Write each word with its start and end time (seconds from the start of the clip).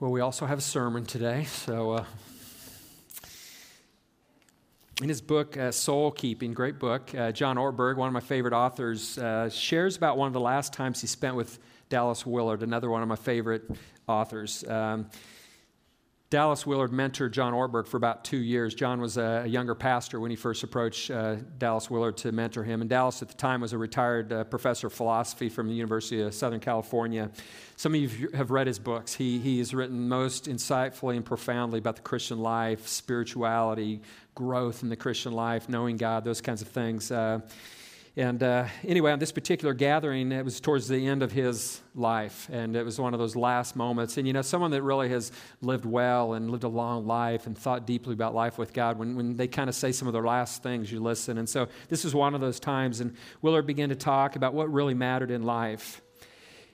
Well, 0.00 0.12
we 0.12 0.20
also 0.20 0.46
have 0.46 0.58
a 0.58 0.62
sermon 0.62 1.04
today. 1.04 1.42
So, 1.42 1.90
uh, 1.90 2.04
in 5.02 5.08
his 5.08 5.20
book, 5.20 5.56
uh, 5.56 5.72
Soul 5.72 6.12
Keeping, 6.12 6.52
great 6.52 6.78
book, 6.78 7.12
uh, 7.16 7.32
John 7.32 7.56
Ortberg, 7.56 7.96
one 7.96 8.06
of 8.06 8.12
my 8.12 8.20
favorite 8.20 8.54
authors, 8.54 9.18
uh, 9.18 9.50
shares 9.50 9.96
about 9.96 10.16
one 10.16 10.28
of 10.28 10.34
the 10.34 10.40
last 10.40 10.72
times 10.72 11.00
he 11.00 11.08
spent 11.08 11.34
with 11.34 11.58
Dallas 11.88 12.24
Willard, 12.24 12.62
another 12.62 12.88
one 12.88 13.02
of 13.02 13.08
my 13.08 13.16
favorite 13.16 13.68
authors. 14.06 14.62
Um, 14.68 15.10
Dallas 16.30 16.66
Willard 16.66 16.90
mentored 16.90 17.30
John 17.30 17.54
Ortberg 17.54 17.86
for 17.86 17.96
about 17.96 18.22
two 18.22 18.36
years. 18.36 18.74
John 18.74 19.00
was 19.00 19.16
a, 19.16 19.46
younger 19.46 19.74
pastor 19.74 20.20
when 20.20 20.30
he 20.30 20.36
first 20.36 20.62
approached 20.62 21.10
uh, 21.10 21.36
Dallas 21.56 21.88
Willard 21.88 22.18
to 22.18 22.32
mentor 22.32 22.64
him. 22.64 22.82
And 22.82 22.90
Dallas 22.90 23.22
at 23.22 23.28
the 23.28 23.34
time 23.34 23.62
was 23.62 23.72
a 23.72 23.78
retired 23.78 24.30
uh, 24.30 24.44
professor 24.44 24.88
of 24.88 24.92
philosophy 24.92 25.48
from 25.48 25.68
the 25.68 25.74
University 25.74 26.20
of 26.20 26.34
Southern 26.34 26.60
California. 26.60 27.30
Some 27.76 27.94
of 27.94 28.00
you 28.00 28.28
have 28.34 28.50
read 28.50 28.66
his 28.66 28.78
books. 28.78 29.14
He, 29.14 29.38
he 29.38 29.56
has 29.58 29.72
written 29.72 30.06
most 30.06 30.44
insightfully 30.44 31.16
and 31.16 31.24
profoundly 31.24 31.78
about 31.78 31.96
the 31.96 32.02
Christian 32.02 32.40
life, 32.40 32.86
spirituality, 32.86 34.02
growth 34.34 34.82
in 34.82 34.90
the 34.90 34.96
Christian 34.96 35.32
life, 35.32 35.70
knowing 35.70 35.96
God, 35.96 36.24
those 36.24 36.42
kinds 36.42 36.60
of 36.60 36.68
things. 36.68 37.10
Uh, 37.10 37.40
and 38.18 38.42
uh, 38.42 38.66
anyway, 38.84 39.12
on 39.12 39.20
this 39.20 39.30
particular 39.30 39.74
gathering, 39.74 40.32
it 40.32 40.44
was 40.44 40.58
towards 40.60 40.88
the 40.88 41.06
end 41.06 41.22
of 41.22 41.30
his 41.30 41.80
life, 41.94 42.48
and 42.50 42.74
it 42.74 42.84
was 42.84 42.98
one 42.98 43.14
of 43.14 43.20
those 43.20 43.36
last 43.36 43.76
moments. 43.76 44.16
And 44.16 44.26
you 44.26 44.32
know, 44.32 44.42
someone 44.42 44.72
that 44.72 44.82
really 44.82 45.08
has 45.10 45.30
lived 45.62 45.84
well 45.84 46.32
and 46.32 46.50
lived 46.50 46.64
a 46.64 46.68
long 46.68 47.06
life 47.06 47.46
and 47.46 47.56
thought 47.56 47.86
deeply 47.86 48.14
about 48.14 48.34
life 48.34 48.58
with 48.58 48.72
God, 48.72 48.98
when, 48.98 49.14
when 49.14 49.36
they 49.36 49.46
kind 49.46 49.68
of 49.68 49.76
say 49.76 49.92
some 49.92 50.08
of 50.08 50.14
their 50.14 50.24
last 50.24 50.64
things, 50.64 50.90
you 50.90 50.98
listen. 50.98 51.38
And 51.38 51.48
so 51.48 51.68
this 51.88 52.04
is 52.04 52.12
one 52.12 52.34
of 52.34 52.40
those 52.40 52.58
times. 52.58 52.98
And 52.98 53.14
Willard 53.40 53.68
began 53.68 53.88
to 53.90 53.94
talk 53.94 54.34
about 54.34 54.52
what 54.52 54.68
really 54.72 54.94
mattered 54.94 55.30
in 55.30 55.44
life. 55.44 56.02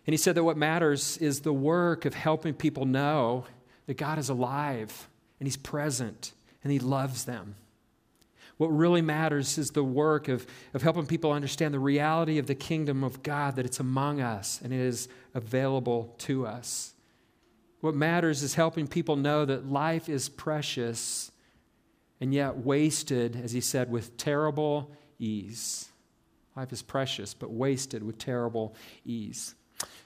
And 0.07 0.15
he 0.15 0.17
said 0.17 0.37
that 0.37 0.45
what 0.45 0.57
matters 0.57 1.19
is 1.19 1.43
the 1.43 1.53
work 1.53 2.07
of 2.07 2.15
helping 2.15 2.55
people 2.55 2.87
know 2.87 3.45
that 3.85 3.99
God 3.99 4.19
is 4.19 4.31
alive 4.31 5.11
and 5.39 5.47
He's 5.47 5.59
present 5.59 6.33
and 6.63 6.73
He 6.73 6.79
loves 6.79 7.27
them. 7.27 7.57
What 8.57 8.69
really 8.69 9.03
matters 9.03 9.59
is 9.59 9.71
the 9.73 9.83
work 9.83 10.29
of, 10.29 10.47
of 10.75 10.83
helping 10.83 11.07
people 11.07 11.33
understand 11.33 11.75
the 11.75 11.81
reality 11.81 12.39
of 12.39 12.47
the 12.47 12.55
kingdom 12.55 13.03
of 13.03 13.23
God, 13.23 13.57
that 13.57 13.67
it's 13.67 13.81
among 13.81 14.21
us 14.21 14.61
and 14.63 14.73
it 14.73 14.81
is 14.81 15.09
available 15.35 16.15
to 16.19 16.47
us. 16.47 16.95
What 17.81 17.95
matters 17.95 18.43
is 18.43 18.55
helping 18.55 18.87
people 18.87 19.17
know 19.17 19.45
that 19.45 19.69
life 19.71 20.09
is 20.09 20.29
precious 20.29 21.33
and 22.21 22.33
yet 22.33 22.57
wasted, 22.57 23.37
as 23.43 23.53
he 23.53 23.61
said, 23.61 23.91
with 23.91 24.17
terrible 24.17 24.93
ease. 25.19 25.89
Life 26.57 26.73
is 26.73 26.81
precious, 26.81 27.35
but 27.35 27.51
wasted 27.51 28.03
with 28.03 28.19
terrible 28.19 28.75
ease. 29.05 29.55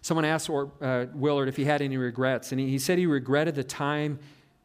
Someone 0.00 0.24
asked 0.24 0.48
uh, 0.48 1.06
Willard 1.14 1.48
if 1.48 1.56
he 1.56 1.64
had 1.64 1.82
any 1.82 1.98
regrets, 1.98 2.50
and 2.50 2.60
he, 2.60 2.68
he 2.68 2.78
said 2.78 2.98
he 2.98 3.06
regretted 3.06 3.54
the 3.54 3.62
time 3.62 4.18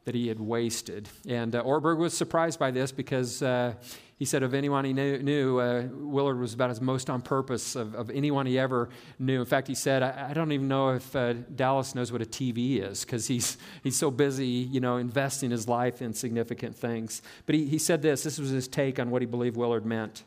that 0.06 0.16
he 0.16 0.28
had 0.28 0.40
wasted. 0.40 1.08
And 1.28 1.56
uh, 1.56 1.64
Ortberg 1.64 1.98
was 1.98 2.16
surprised 2.16 2.60
by 2.60 2.72
this 2.72 2.92
because 2.92 3.42
uh, 3.42 3.74
he 4.18 4.26
said 4.26 4.44
of 4.44 4.54
anyone 4.54 4.86
he 4.86 4.94
knew, 4.94 5.18
knew 5.20 5.60
uh, 5.60 5.84
Willard 5.92 6.40
was 6.40 6.54
about 6.54 6.70
his 6.70 6.82
most 6.82 7.10
on 7.10 7.22
purpose 7.22 7.76
of, 7.76 7.96
of 7.96 8.10
anyone 8.10 8.46
he 8.46 8.60
ever 8.60 8.90
knew. 9.18 9.40
In 9.40 9.46
fact, 9.46 9.68
he 9.68 9.76
said, 9.76 10.04
I, 10.04 10.30
I 10.30 10.34
don't 10.34 10.52
even 10.52 10.68
know 10.68 10.90
if 10.90 11.16
uh, 11.16 11.34
Dallas 11.34 11.96
knows 11.96 12.12
what 12.12 12.22
a 12.22 12.26
TV 12.26 12.82
is 12.82 13.06
because 13.06 13.28
he's, 13.28 13.58
he's 13.82 13.98
so 13.98 14.12
busy, 14.12 14.46
you 14.46 14.80
know, 14.80 14.98
investing 14.98 15.52
his 15.52 15.68
life 15.68 16.02
in 16.02 16.14
significant 16.14 16.76
things. 16.76 17.22
But 17.46 17.56
he, 17.56 17.66
he 17.66 17.78
said 17.78 18.02
this, 18.02 18.24
this 18.24 18.38
was 18.40 18.50
his 18.50 18.68
take 18.68 19.00
on 19.00 19.10
what 19.10 19.22
he 19.22 19.26
believed 19.26 19.56
Willard 19.56 19.86
meant. 19.86 20.24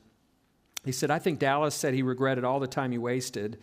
He 0.84 0.92
said, 0.92 1.10
I 1.10 1.19
think 1.19 1.38
Dallas 1.38 1.74
said 1.74 1.94
he 1.94 2.02
regretted 2.02 2.44
all 2.44 2.60
the 2.60 2.69
time 2.69 2.92
he 2.92 2.98
wasted, 2.98 3.58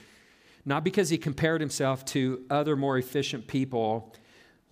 not 0.66 0.84
because 0.84 1.10
he 1.10 1.18
compared 1.18 1.62
himself 1.62 2.06
to 2.06 2.44
other 2.50 2.76
more 2.76 2.98
efficient 2.98 3.48
people, 3.48 4.14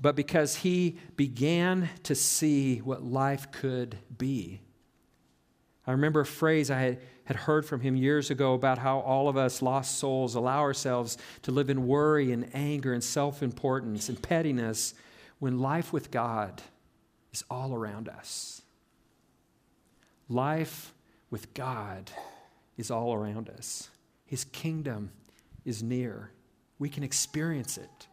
but 0.01 0.15
because 0.15 0.57
he 0.57 0.97
began 1.15 1.89
to 2.03 2.15
see 2.15 2.79
what 2.79 3.03
life 3.03 3.51
could 3.51 3.97
be. 4.17 4.61
I 5.85 5.91
remember 5.91 6.21
a 6.21 6.25
phrase 6.25 6.71
I 6.71 6.79
had, 6.79 6.99
had 7.25 7.37
heard 7.37 7.65
from 7.65 7.81
him 7.81 7.95
years 7.95 8.31
ago 8.31 8.53
about 8.53 8.79
how 8.79 8.99
all 8.99 9.29
of 9.29 9.37
us 9.37 9.61
lost 9.61 9.99
souls 9.99 10.35
allow 10.35 10.59
ourselves 10.59 11.17
to 11.43 11.51
live 11.51 11.69
in 11.69 11.87
worry 11.87 12.31
and 12.31 12.49
anger 12.53 12.93
and 12.93 13.03
self 13.03 13.43
importance 13.43 14.09
and 14.09 14.21
pettiness 14.21 14.93
when 15.39 15.59
life 15.59 15.93
with 15.93 16.11
God 16.11 16.61
is 17.31 17.43
all 17.49 17.73
around 17.73 18.09
us. 18.09 18.61
Life 20.29 20.93
with 21.29 21.53
God 21.53 22.09
is 22.77 22.89
all 22.89 23.13
around 23.13 23.49
us. 23.49 23.89
His 24.25 24.45
kingdom 24.45 25.11
is 25.65 25.83
near. 25.83 26.31
We 26.79 26.89
can 26.89 27.03
experience 27.03 27.77
it. 27.77 28.07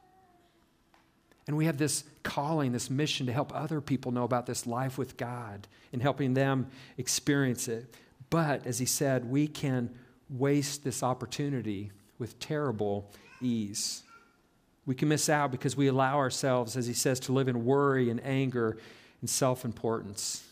And 1.48 1.56
we 1.56 1.64
have 1.64 1.78
this 1.78 2.04
calling, 2.22 2.72
this 2.72 2.90
mission 2.90 3.24
to 3.26 3.32
help 3.32 3.52
other 3.54 3.80
people 3.80 4.12
know 4.12 4.24
about 4.24 4.44
this 4.44 4.66
life 4.66 4.98
with 4.98 5.16
God 5.16 5.66
and 5.94 6.02
helping 6.02 6.34
them 6.34 6.68
experience 6.98 7.68
it. 7.68 7.96
But 8.28 8.66
as 8.66 8.78
he 8.78 8.84
said, 8.84 9.24
we 9.24 9.48
can 9.48 9.88
waste 10.28 10.84
this 10.84 11.02
opportunity 11.02 11.90
with 12.18 12.38
terrible 12.38 13.10
ease. 13.40 14.02
We 14.84 14.94
can 14.94 15.08
miss 15.08 15.30
out 15.30 15.50
because 15.50 15.74
we 15.74 15.86
allow 15.86 16.18
ourselves, 16.18 16.76
as 16.76 16.86
he 16.86 16.92
says, 16.92 17.18
to 17.20 17.32
live 17.32 17.48
in 17.48 17.64
worry 17.64 18.10
and 18.10 18.22
anger 18.24 18.76
and 19.22 19.30
self 19.30 19.64
importance. 19.64 20.47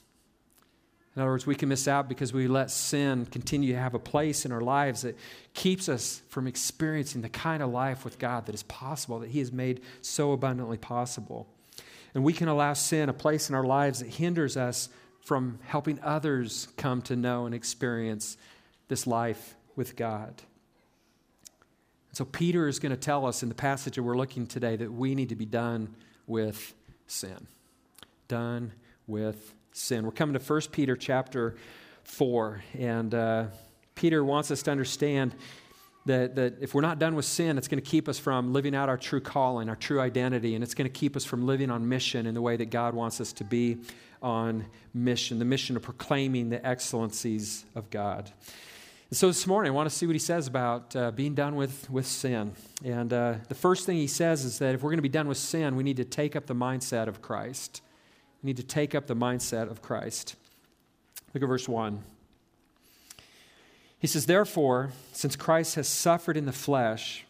In 1.16 1.22
other 1.22 1.30
words, 1.30 1.46
we 1.46 1.54
can 1.54 1.70
miss 1.70 1.88
out 1.88 2.10
because 2.10 2.34
we 2.34 2.46
let 2.46 2.70
sin 2.70 3.24
continue 3.24 3.72
to 3.72 3.78
have 3.78 3.94
a 3.94 3.98
place 3.98 4.44
in 4.44 4.52
our 4.52 4.60
lives 4.60 5.00
that 5.00 5.16
keeps 5.54 5.88
us 5.88 6.20
from 6.28 6.46
experiencing 6.46 7.22
the 7.22 7.30
kind 7.30 7.62
of 7.62 7.70
life 7.70 8.04
with 8.04 8.18
God 8.18 8.44
that 8.46 8.54
is 8.54 8.62
possible, 8.64 9.20
that 9.20 9.30
He 9.30 9.38
has 9.38 9.50
made 9.50 9.80
so 10.02 10.32
abundantly 10.32 10.76
possible. 10.76 11.48
And 12.14 12.22
we 12.22 12.34
can 12.34 12.48
allow 12.48 12.74
sin 12.74 13.08
a 13.08 13.14
place 13.14 13.48
in 13.48 13.54
our 13.54 13.64
lives 13.64 14.00
that 14.00 14.08
hinders 14.08 14.58
us 14.58 14.90
from 15.22 15.58
helping 15.64 15.98
others 16.02 16.68
come 16.76 17.00
to 17.02 17.16
know 17.16 17.46
and 17.46 17.54
experience 17.54 18.36
this 18.88 19.06
life 19.06 19.54
with 19.74 19.96
God. 19.96 20.42
So, 22.12 22.26
Peter 22.26 22.68
is 22.68 22.78
going 22.78 22.92
to 22.92 22.96
tell 22.96 23.24
us 23.26 23.42
in 23.42 23.48
the 23.48 23.54
passage 23.54 23.96
that 23.96 24.02
we're 24.02 24.16
looking 24.16 24.46
today 24.46 24.76
that 24.76 24.92
we 24.92 25.14
need 25.14 25.30
to 25.30 25.34
be 25.34 25.46
done 25.46 25.94
with 26.26 26.74
sin. 27.06 27.46
Done 28.28 28.72
with 29.06 29.55
sin. 29.76 30.04
We're 30.04 30.12
coming 30.12 30.38
to 30.38 30.40
1 30.40 30.60
Peter 30.72 30.96
chapter 30.96 31.54
4, 32.04 32.62
and 32.78 33.14
uh, 33.14 33.44
Peter 33.94 34.24
wants 34.24 34.50
us 34.50 34.62
to 34.62 34.70
understand 34.70 35.34
that, 36.06 36.36
that 36.36 36.54
if 36.60 36.72
we're 36.72 36.80
not 36.80 36.98
done 36.98 37.14
with 37.14 37.26
sin, 37.26 37.58
it's 37.58 37.68
going 37.68 37.82
to 37.82 37.88
keep 37.88 38.08
us 38.08 38.18
from 38.18 38.52
living 38.52 38.74
out 38.74 38.88
our 38.88 38.96
true 38.96 39.20
calling, 39.20 39.68
our 39.68 39.76
true 39.76 40.00
identity, 40.00 40.54
and 40.54 40.64
it's 40.64 40.74
going 40.74 40.90
to 40.90 40.98
keep 40.98 41.16
us 41.16 41.24
from 41.24 41.46
living 41.46 41.70
on 41.70 41.86
mission 41.88 42.26
in 42.26 42.34
the 42.34 42.40
way 42.40 42.56
that 42.56 42.70
God 42.70 42.94
wants 42.94 43.20
us 43.20 43.32
to 43.34 43.44
be 43.44 43.78
on 44.22 44.64
mission, 44.94 45.38
the 45.38 45.44
mission 45.44 45.76
of 45.76 45.82
proclaiming 45.82 46.48
the 46.48 46.64
excellencies 46.66 47.66
of 47.74 47.90
God. 47.90 48.30
And 49.10 49.16
so 49.16 49.26
this 49.26 49.46
morning, 49.46 49.72
I 49.72 49.74
want 49.74 49.90
to 49.90 49.94
see 49.94 50.06
what 50.06 50.14
he 50.14 50.20
says 50.20 50.46
about 50.46 50.96
uh, 50.96 51.10
being 51.10 51.34
done 51.34 51.54
with, 51.54 51.88
with 51.90 52.06
sin. 52.06 52.52
And 52.84 53.12
uh, 53.12 53.34
the 53.48 53.54
first 53.54 53.84
thing 53.84 53.96
he 53.96 54.06
says 54.06 54.44
is 54.44 54.58
that 54.58 54.74
if 54.74 54.82
we're 54.82 54.90
going 54.90 54.98
to 54.98 55.02
be 55.02 55.08
done 55.08 55.28
with 55.28 55.38
sin, 55.38 55.76
we 55.76 55.82
need 55.82 55.98
to 55.98 56.04
take 56.04 56.34
up 56.34 56.46
the 56.46 56.54
mindset 56.54 57.08
of 57.08 57.20
Christ. 57.20 57.82
Need 58.46 58.58
to 58.58 58.62
take 58.62 58.94
up 58.94 59.08
the 59.08 59.16
mindset 59.16 59.68
of 59.68 59.82
Christ. 59.82 60.36
Look 61.34 61.42
at 61.42 61.48
verse 61.48 61.68
1. 61.68 62.00
He 63.98 64.06
says, 64.06 64.26
Therefore, 64.26 64.92
since 65.10 65.34
Christ 65.34 65.74
has 65.74 65.88
suffered 65.88 66.36
in 66.36 66.46
the 66.46 66.52
flesh, 66.52 67.24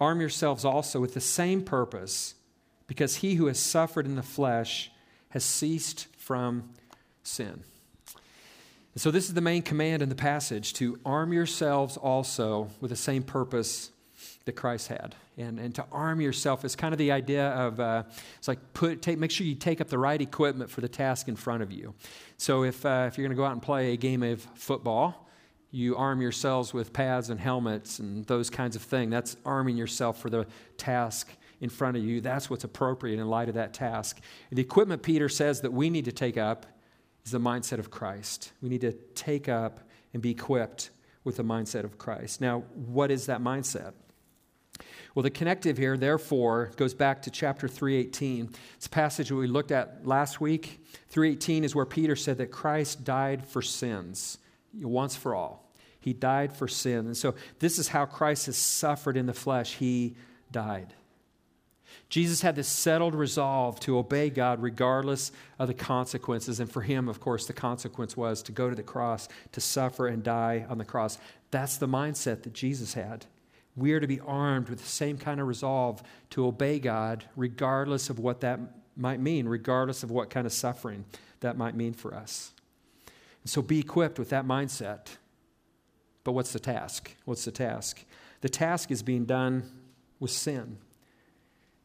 arm 0.00 0.20
yourselves 0.20 0.64
also 0.64 0.98
with 0.98 1.14
the 1.14 1.20
same 1.20 1.62
purpose, 1.62 2.34
because 2.88 3.18
he 3.18 3.36
who 3.36 3.46
has 3.46 3.60
suffered 3.60 4.06
in 4.06 4.16
the 4.16 4.24
flesh 4.24 4.90
has 5.28 5.44
ceased 5.44 6.08
from 6.16 6.68
sin. 7.22 7.62
And 8.92 9.00
so, 9.00 9.12
this 9.12 9.28
is 9.28 9.34
the 9.34 9.40
main 9.40 9.62
command 9.62 10.02
in 10.02 10.08
the 10.08 10.16
passage 10.16 10.72
to 10.74 10.98
arm 11.06 11.32
yourselves 11.32 11.96
also 11.96 12.70
with 12.80 12.90
the 12.90 12.96
same 12.96 13.22
purpose 13.22 13.90
that 14.44 14.52
Christ 14.52 14.88
had. 14.88 15.14
And, 15.36 15.58
and 15.58 15.74
to 15.76 15.86
arm 15.90 16.20
yourself 16.20 16.64
is 16.64 16.76
kind 16.76 16.92
of 16.92 16.98
the 16.98 17.12
idea 17.12 17.48
of 17.48 17.80
uh, 17.80 18.04
it's 18.36 18.48
like 18.48 18.58
put, 18.74 19.02
take, 19.02 19.18
make 19.18 19.30
sure 19.30 19.46
you 19.46 19.54
take 19.54 19.80
up 19.80 19.88
the 19.88 19.98
right 19.98 20.20
equipment 20.20 20.70
for 20.70 20.80
the 20.80 20.88
task 20.88 21.28
in 21.28 21.36
front 21.36 21.62
of 21.62 21.72
you. 21.72 21.94
So 22.36 22.64
if, 22.64 22.84
uh, 22.84 23.06
if 23.08 23.16
you're 23.16 23.26
going 23.26 23.36
to 23.36 23.40
go 23.40 23.44
out 23.44 23.52
and 23.52 23.62
play 23.62 23.92
a 23.92 23.96
game 23.96 24.22
of 24.22 24.42
football, 24.54 25.28
you 25.70 25.96
arm 25.96 26.20
yourselves 26.20 26.72
with 26.72 26.92
pads 26.92 27.30
and 27.30 27.40
helmets 27.40 27.98
and 27.98 28.24
those 28.26 28.48
kinds 28.48 28.76
of 28.76 28.82
things. 28.82 29.10
That's 29.10 29.36
arming 29.44 29.76
yourself 29.76 30.20
for 30.20 30.30
the 30.30 30.46
task 30.76 31.28
in 31.60 31.68
front 31.68 31.96
of 31.96 32.04
you. 32.04 32.20
That's 32.20 32.48
what's 32.48 32.64
appropriate 32.64 33.18
in 33.18 33.26
light 33.26 33.48
of 33.48 33.54
that 33.56 33.74
task. 33.74 34.20
And 34.50 34.58
the 34.58 34.62
equipment 34.62 35.02
Peter 35.02 35.28
says 35.28 35.62
that 35.62 35.72
we 35.72 35.90
need 35.90 36.04
to 36.04 36.12
take 36.12 36.36
up 36.36 36.66
is 37.24 37.32
the 37.32 37.40
mindset 37.40 37.78
of 37.78 37.90
Christ. 37.90 38.52
We 38.62 38.68
need 38.68 38.82
to 38.82 38.92
take 39.14 39.48
up 39.48 39.80
and 40.12 40.22
be 40.22 40.30
equipped 40.30 40.90
with 41.24 41.38
the 41.38 41.42
mindset 41.44 41.84
of 41.84 41.98
Christ. 41.98 42.40
Now, 42.40 42.60
what 42.74 43.10
is 43.10 43.26
that 43.26 43.40
mindset? 43.40 43.94
Well, 45.14 45.22
the 45.22 45.30
connective 45.30 45.78
here, 45.78 45.96
therefore, 45.96 46.72
goes 46.76 46.92
back 46.92 47.22
to 47.22 47.30
chapter 47.30 47.68
318. 47.68 48.50
It's 48.76 48.86
a 48.86 48.90
passage 48.90 49.28
that 49.28 49.36
we 49.36 49.46
looked 49.46 49.70
at 49.70 50.06
last 50.06 50.40
week. 50.40 50.80
318 51.10 51.62
is 51.62 51.74
where 51.74 51.86
Peter 51.86 52.16
said 52.16 52.38
that 52.38 52.50
Christ 52.50 53.04
died 53.04 53.46
for 53.46 53.62
sins 53.62 54.38
once 54.74 55.14
for 55.14 55.34
all. 55.34 55.70
He 56.00 56.12
died 56.12 56.52
for 56.52 56.66
sin. 56.66 57.06
And 57.06 57.16
so 57.16 57.34
this 57.60 57.78
is 57.78 57.88
how 57.88 58.06
Christ 58.06 58.46
has 58.46 58.56
suffered 58.56 59.16
in 59.16 59.26
the 59.26 59.32
flesh. 59.32 59.74
He 59.74 60.16
died. 60.50 60.92
Jesus 62.08 62.42
had 62.42 62.56
this 62.56 62.68
settled 62.68 63.14
resolve 63.14 63.78
to 63.80 63.98
obey 63.98 64.30
God 64.30 64.60
regardless 64.60 65.30
of 65.60 65.68
the 65.68 65.74
consequences. 65.74 66.58
And 66.58 66.70
for 66.70 66.82
him, 66.82 67.08
of 67.08 67.20
course, 67.20 67.46
the 67.46 67.52
consequence 67.52 68.16
was 68.16 68.42
to 68.42 68.52
go 68.52 68.68
to 68.68 68.74
the 68.74 68.82
cross, 68.82 69.28
to 69.52 69.60
suffer 69.60 70.08
and 70.08 70.24
die 70.24 70.66
on 70.68 70.78
the 70.78 70.84
cross. 70.84 71.18
That's 71.52 71.76
the 71.76 71.88
mindset 71.88 72.42
that 72.42 72.52
Jesus 72.52 72.94
had. 72.94 73.26
We 73.76 73.92
are 73.92 74.00
to 74.00 74.06
be 74.06 74.20
armed 74.20 74.68
with 74.68 74.80
the 74.80 74.88
same 74.88 75.18
kind 75.18 75.40
of 75.40 75.46
resolve 75.46 76.02
to 76.30 76.46
obey 76.46 76.78
God, 76.78 77.24
regardless 77.36 78.08
of 78.08 78.18
what 78.18 78.40
that 78.40 78.60
might 78.96 79.20
mean, 79.20 79.48
regardless 79.48 80.02
of 80.02 80.10
what 80.10 80.30
kind 80.30 80.46
of 80.46 80.52
suffering 80.52 81.04
that 81.40 81.56
might 81.56 81.74
mean 81.74 81.92
for 81.92 82.14
us. 82.14 82.52
And 83.42 83.50
so 83.50 83.62
be 83.62 83.80
equipped 83.80 84.18
with 84.18 84.30
that 84.30 84.46
mindset. 84.46 85.08
But 86.22 86.32
what's 86.32 86.52
the 86.52 86.60
task? 86.60 87.14
What's 87.24 87.44
the 87.44 87.50
task? 87.50 88.04
The 88.40 88.48
task 88.48 88.90
is 88.90 89.02
being 89.02 89.24
done 89.24 89.70
with 90.20 90.30
sin. 90.30 90.78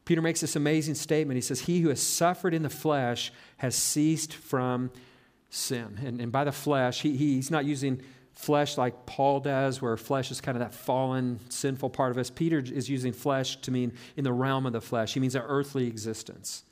Peter 0.06 0.22
makes 0.22 0.42
this 0.42 0.56
amazing 0.56 0.96
statement. 0.96 1.36
He 1.38 1.42
says, 1.42 1.62
He 1.62 1.82
who 1.82 1.90
has 1.90 2.02
suffered 2.02 2.54
in 2.54 2.64
the 2.64 2.70
flesh 2.70 3.32
has 3.58 3.76
ceased 3.76 4.34
from 4.34 4.92
sin. 5.50 6.00
And, 6.04 6.22
and 6.22 6.32
by 6.32 6.46
the 6.46 6.52
flesh, 6.52 7.02
he, 7.02 7.16
he's 7.16 7.52
not 7.52 7.66
using 7.66 8.02
flesh 8.40 8.78
like 8.78 9.06
Paul 9.06 9.42
does, 9.42 9.82
where 9.82 9.98
flesh 9.98 10.32
is 10.32 10.40
kind 10.40 10.56
of 10.56 10.62
that 10.62 10.74
fallen, 10.74 11.42
sinful 11.50 11.90
part 11.90 12.12
of 12.12 12.18
us. 12.18 12.30
Peter 12.30 12.60
is 12.60 12.90
using 12.90 13.12
flesh 13.12 13.58
to 13.58 13.70
mean 13.70 13.92
in 14.16 14.24
the 14.24 14.32
realm 14.32 14.66
of 14.66 14.72
the 14.72 14.80
flesh. 14.80 15.14
He 15.14 15.20
means 15.20 15.36
our 15.36 15.46
earthly 15.46 15.88
existence. 15.88 16.64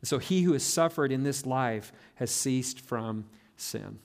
And 0.00 0.08
so 0.08 0.18
he 0.18 0.42
who 0.42 0.52
has 0.52 0.62
suffered 0.62 1.10
in 1.10 1.24
this 1.24 1.44
life 1.44 1.92
has 2.14 2.30
ceased 2.30 2.80
from 2.80 3.24
sin. 3.56 3.98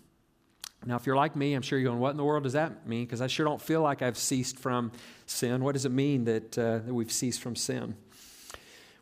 Now, 0.83 0.95
if 0.95 1.06
you're 1.06 1.15
like 1.15 1.35
me, 1.35 1.53
I'm 1.53 1.62
sure 1.62 1.77
you're 1.77 1.91
going, 1.91 2.00
what 2.00 2.09
in 2.09 2.18
the 2.18 2.23
world 2.23 2.41
does 2.41 2.53
that 2.53 2.88
mean? 2.88 3.06
Because 3.06 3.21
I 3.21 3.27
sure 3.27 3.45
don't 3.45 3.62
feel 3.62 3.83
like 3.83 4.01
I've 4.01 4.17
ceased 4.17 4.57
from 4.57 4.91
sin. 5.27 5.63
What 5.63 5.74
does 5.74 5.85
it 5.85 5.91
mean 5.91 6.24
that, 6.24 6.57
uh, 6.57 6.79
that 6.79 6.94
we've 6.94 7.12
ceased 7.12 7.39
from 7.39 7.56
sin? 7.56 7.95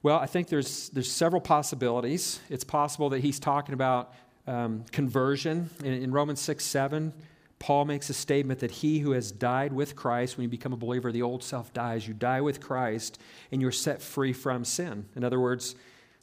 Well, 0.04 0.19
I 0.19 0.25
think 0.25 0.50
there's, 0.50 0.89
there's 0.89 1.10
several 1.10 1.42
possibilities. 1.42 2.42
It's 2.50 2.65
possible 2.65 3.12
that 3.12 3.22
he's 3.22 3.39
talking 3.39 3.74
about 3.74 4.13
um, 4.45 4.83
conversion. 4.92 5.69
In, 5.86 5.94
in 5.94 6.12
Romans 6.12 6.42
6 6.42 6.65
7, 6.65 7.13
Paul 7.60 7.86
makes 7.86 8.10
a 8.10 8.14
statement 8.14 8.62
that 8.62 8.72
he 8.72 9.00
who 9.00 9.12
has 9.12 9.32
died 9.32 9.74
with 9.74 9.96
Christ, 9.96 10.38
when 10.38 10.44
you 10.44 10.50
become 10.50 10.72
a 10.72 10.78
believer, 10.78 11.12
the 11.12 11.22
old 11.22 11.44
self 11.44 11.74
dies. 11.74 12.08
You 12.08 12.14
die 12.14 12.42
with 12.42 12.62
Christ 12.62 13.20
and 13.52 13.62
you're 13.62 13.72
set 13.72 14.02
free 14.02 14.34
from 14.34 14.64
sin. 14.64 15.06
In 15.16 15.24
other 15.26 15.40
words, 15.40 15.76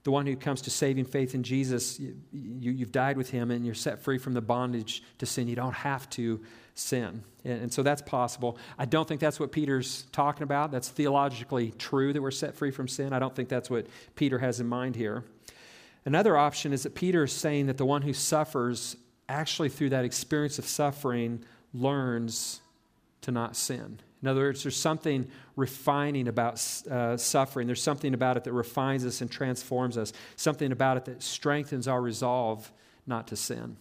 the 0.06 0.10
one 0.12 0.24
who 0.24 0.36
comes 0.36 0.62
to 0.62 0.70
saving 0.70 1.04
faith 1.04 1.34
in 1.34 1.42
Jesus, 1.42 1.98
you, 1.98 2.16
you, 2.32 2.78
have 2.78 2.92
died 2.92 3.16
with 3.16 3.30
him 3.30 3.50
and 3.50 3.66
you're 3.66 3.74
set 3.74 4.00
free 4.00 4.18
from 4.18 4.34
the 4.34 4.40
bondage 4.40 5.02
to 5.18 5.26
sin. 5.26 5.48
You 5.48 5.56
don't 5.56 5.74
have 5.74 6.08
to 6.10 6.40
sin. 6.74 7.24
And, 7.44 7.62
and 7.62 7.72
so 7.72 7.82
that's 7.82 8.02
possible. 8.02 8.56
I 8.78 8.84
don't 8.84 9.08
think 9.08 9.20
that's 9.20 9.40
what 9.40 9.50
Peter's 9.50 10.06
talking 10.12 10.44
about. 10.44 10.70
That's 10.70 10.88
theologically 10.88 11.72
true 11.72 12.12
that 12.12 12.22
we're 12.22 12.30
set 12.30 12.54
free 12.54 12.70
from 12.70 12.86
sin. 12.86 13.12
I 13.12 13.18
don't 13.18 13.34
think 13.34 13.48
that's 13.48 13.68
what 13.68 13.88
Peter 14.14 14.38
has 14.38 14.60
in 14.60 14.68
mind 14.68 14.94
here. 14.94 15.24
Another 16.04 16.36
option 16.36 16.72
is 16.72 16.84
that 16.84 16.94
Peter 16.94 17.24
is 17.24 17.32
saying 17.32 17.66
that 17.66 17.76
the 17.76 17.84
one 17.84 18.02
who 18.02 18.12
suffers, 18.12 18.96
actually 19.28 19.68
through 19.68 19.90
that 19.90 20.04
experience 20.04 20.58
of 20.58 20.66
suffering, 20.66 21.44
learns 21.74 22.60
to 23.22 23.30
not 23.30 23.56
sin. 23.56 23.98
In 24.22 24.28
other 24.28 24.40
words, 24.40 24.62
there's 24.62 24.76
something 24.76 25.30
refining 25.56 26.26
about 26.28 26.54
uh, 26.90 27.16
suffering. 27.16 27.66
There's 27.66 27.82
something 27.82 28.14
about 28.14 28.36
it 28.36 28.44
that 28.44 28.52
refines 28.52 29.04
us 29.04 29.20
and 29.20 29.30
transforms 29.30 29.98
us, 29.98 30.12
something 30.36 30.72
about 30.72 30.96
it 30.96 31.04
that 31.06 31.22
strengthens 31.22 31.86
our 31.86 32.00
resolve 32.00 32.72
not 33.06 33.28
to 33.28 33.36
sin. 33.36 33.76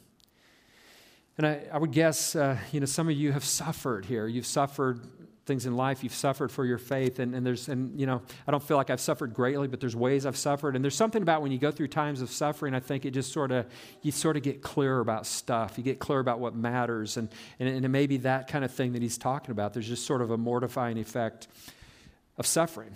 And 1.37 1.47
I, 1.47 1.63
I 1.71 1.77
would 1.77 1.91
guess, 1.91 2.35
uh, 2.35 2.57
you 2.71 2.79
know, 2.79 2.85
some 2.85 3.09
of 3.09 3.15
you 3.15 3.31
have 3.31 3.43
suffered 3.43 4.05
here. 4.05 4.27
You've 4.27 4.45
suffered 4.45 5.01
things 5.45 5.65
in 5.65 5.75
life. 5.75 6.03
You've 6.03 6.13
suffered 6.13 6.51
for 6.51 6.65
your 6.65 6.77
faith. 6.77 7.19
And, 7.19 7.35
and 7.35 7.45
there's, 7.45 7.67
and, 7.67 7.99
you 7.99 8.05
know, 8.05 8.21
I 8.47 8.51
don't 8.51 8.63
feel 8.63 8.77
like 8.77 8.89
I've 8.89 8.99
suffered 8.99 9.33
greatly, 9.33 9.67
but 9.67 9.79
there's 9.79 9.95
ways 9.95 10.25
I've 10.25 10.37
suffered. 10.37 10.75
And 10.75 10.83
there's 10.83 10.95
something 10.95 11.21
about 11.21 11.41
when 11.41 11.51
you 11.51 11.57
go 11.57 11.71
through 11.71 11.89
times 11.89 12.21
of 12.21 12.31
suffering, 12.31 12.73
I 12.73 12.79
think 12.79 13.05
it 13.05 13.11
just 13.11 13.31
sort 13.31 13.51
of, 13.51 13.65
you 14.01 14.11
sort 14.11 14.37
of 14.37 14.43
get 14.43 14.61
clear 14.61 14.99
about 14.99 15.25
stuff. 15.25 15.77
You 15.77 15.83
get 15.83 15.99
clear 15.99 16.19
about 16.19 16.39
what 16.39 16.55
matters. 16.55 17.17
And, 17.17 17.29
and, 17.59 17.69
and 17.69 17.85
it 17.85 17.89
may 17.89 18.07
be 18.07 18.17
that 18.17 18.47
kind 18.47 18.65
of 18.65 18.71
thing 18.71 18.93
that 18.93 19.01
he's 19.01 19.17
talking 19.17 19.51
about. 19.51 19.73
There's 19.73 19.87
just 19.87 20.05
sort 20.05 20.21
of 20.21 20.31
a 20.31 20.37
mortifying 20.37 20.97
effect 20.97 21.47
of 22.37 22.45
suffering. 22.45 22.95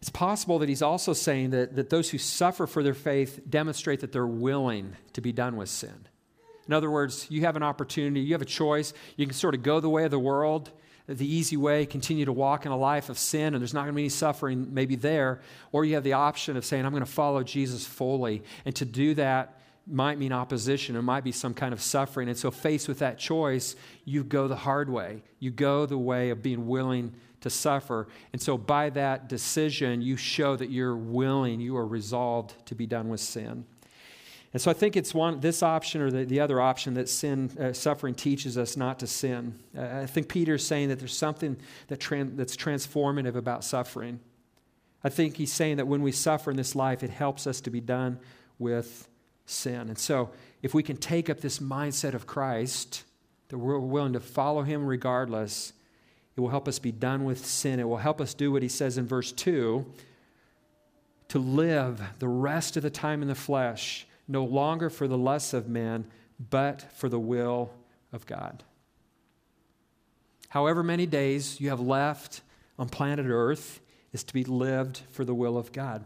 It's 0.00 0.10
possible 0.10 0.58
that 0.58 0.68
he's 0.68 0.82
also 0.82 1.14
saying 1.14 1.50
that, 1.50 1.76
that 1.76 1.88
those 1.88 2.10
who 2.10 2.18
suffer 2.18 2.66
for 2.66 2.82
their 2.82 2.92
faith 2.92 3.40
demonstrate 3.48 4.00
that 4.00 4.12
they're 4.12 4.26
willing 4.26 4.96
to 5.14 5.22
be 5.22 5.32
done 5.32 5.56
with 5.56 5.70
sin. 5.70 6.06
In 6.66 6.74
other 6.74 6.90
words, 6.90 7.26
you 7.30 7.42
have 7.42 7.56
an 7.56 7.62
opportunity, 7.62 8.20
you 8.20 8.34
have 8.34 8.42
a 8.42 8.46
choice. 8.46 8.92
You 9.16 9.26
can 9.26 9.34
sort 9.34 9.54
of 9.54 9.62
go 9.62 9.80
the 9.80 9.88
way 9.88 10.04
of 10.04 10.10
the 10.10 10.18
world, 10.18 10.70
the 11.06 11.26
easy 11.26 11.56
way, 11.56 11.84
continue 11.84 12.24
to 12.24 12.32
walk 12.32 12.64
in 12.64 12.72
a 12.72 12.76
life 12.76 13.10
of 13.10 13.18
sin, 13.18 13.54
and 13.54 13.60
there's 13.60 13.74
not 13.74 13.82
going 13.82 13.92
to 13.92 13.96
be 13.96 14.02
any 14.02 14.08
suffering 14.08 14.72
maybe 14.72 14.96
there. 14.96 15.40
Or 15.70 15.84
you 15.84 15.94
have 15.94 16.04
the 16.04 16.14
option 16.14 16.56
of 16.56 16.64
saying, 16.64 16.86
I'm 16.86 16.92
going 16.92 17.04
to 17.04 17.10
follow 17.10 17.42
Jesus 17.42 17.86
fully. 17.86 18.42
And 18.64 18.74
to 18.76 18.84
do 18.84 19.14
that 19.14 19.60
might 19.86 20.18
mean 20.18 20.32
opposition, 20.32 20.96
it 20.96 21.02
might 21.02 21.24
be 21.24 21.32
some 21.32 21.52
kind 21.52 21.74
of 21.74 21.82
suffering. 21.82 22.28
And 22.28 22.38
so, 22.38 22.50
faced 22.50 22.88
with 22.88 23.00
that 23.00 23.18
choice, 23.18 23.76
you 24.06 24.24
go 24.24 24.48
the 24.48 24.56
hard 24.56 24.88
way. 24.88 25.22
You 25.40 25.50
go 25.50 25.84
the 25.84 25.98
way 25.98 26.30
of 26.30 26.42
being 26.42 26.66
willing 26.66 27.12
to 27.42 27.50
suffer. 27.50 28.08
And 28.32 28.40
so, 28.40 28.56
by 28.56 28.88
that 28.90 29.28
decision, 29.28 30.00
you 30.00 30.16
show 30.16 30.56
that 30.56 30.70
you're 30.70 30.96
willing, 30.96 31.60
you 31.60 31.76
are 31.76 31.86
resolved 31.86 32.54
to 32.66 32.74
be 32.74 32.86
done 32.86 33.10
with 33.10 33.20
sin. 33.20 33.66
And 34.54 34.62
so 34.62 34.70
I 34.70 34.74
think 34.74 34.96
it's 34.96 35.12
one, 35.12 35.40
this 35.40 35.64
option 35.64 36.00
or 36.00 36.12
the, 36.12 36.24
the 36.24 36.38
other 36.38 36.60
option 36.60 36.94
that 36.94 37.08
sin, 37.08 37.50
uh, 37.58 37.72
suffering 37.72 38.14
teaches 38.14 38.56
us 38.56 38.76
not 38.76 39.00
to 39.00 39.06
sin. 39.08 39.58
Uh, 39.76 40.02
I 40.02 40.06
think 40.06 40.28
Peter's 40.28 40.64
saying 40.64 40.90
that 40.90 41.00
there's 41.00 41.16
something 41.16 41.56
that 41.88 41.98
tran- 41.98 42.36
that's 42.36 42.56
transformative 42.56 43.34
about 43.34 43.64
suffering. 43.64 44.20
I 45.02 45.08
think 45.08 45.36
he's 45.36 45.52
saying 45.52 45.78
that 45.78 45.88
when 45.88 46.02
we 46.02 46.12
suffer 46.12 46.52
in 46.52 46.56
this 46.56 46.76
life, 46.76 47.02
it 47.02 47.10
helps 47.10 47.48
us 47.48 47.60
to 47.62 47.70
be 47.70 47.80
done 47.80 48.20
with 48.60 49.08
sin. 49.44 49.88
And 49.88 49.98
so 49.98 50.30
if 50.62 50.72
we 50.72 50.84
can 50.84 50.98
take 50.98 51.28
up 51.28 51.40
this 51.40 51.58
mindset 51.58 52.14
of 52.14 52.28
Christ, 52.28 53.02
that 53.48 53.58
we're 53.58 53.76
willing 53.80 54.12
to 54.12 54.20
follow 54.20 54.62
him 54.62 54.86
regardless, 54.86 55.72
it 56.36 56.40
will 56.40 56.50
help 56.50 56.68
us 56.68 56.78
be 56.78 56.92
done 56.92 57.24
with 57.24 57.44
sin. 57.44 57.80
It 57.80 57.88
will 57.88 57.96
help 57.96 58.20
us 58.20 58.34
do 58.34 58.52
what 58.52 58.62
he 58.62 58.68
says 58.68 58.98
in 58.98 59.06
verse 59.08 59.32
2 59.32 59.84
to 61.26 61.38
live 61.40 62.00
the 62.20 62.28
rest 62.28 62.76
of 62.76 62.84
the 62.84 62.90
time 62.90 63.20
in 63.20 63.26
the 63.26 63.34
flesh 63.34 64.06
no 64.26 64.44
longer 64.44 64.90
for 64.90 65.06
the 65.06 65.18
lusts 65.18 65.52
of 65.52 65.68
men, 65.68 66.06
but 66.50 66.82
for 66.92 67.08
the 67.08 67.18
will 67.18 67.70
of 68.12 68.26
God. 68.26 68.62
However 70.48 70.82
many 70.82 71.06
days 71.06 71.60
you 71.60 71.70
have 71.70 71.80
left 71.80 72.40
on 72.78 72.88
planet 72.88 73.26
Earth 73.28 73.80
is 74.12 74.22
to 74.24 74.32
be 74.32 74.44
lived 74.44 75.02
for 75.10 75.24
the 75.24 75.34
will 75.34 75.58
of 75.58 75.72
God. 75.72 76.04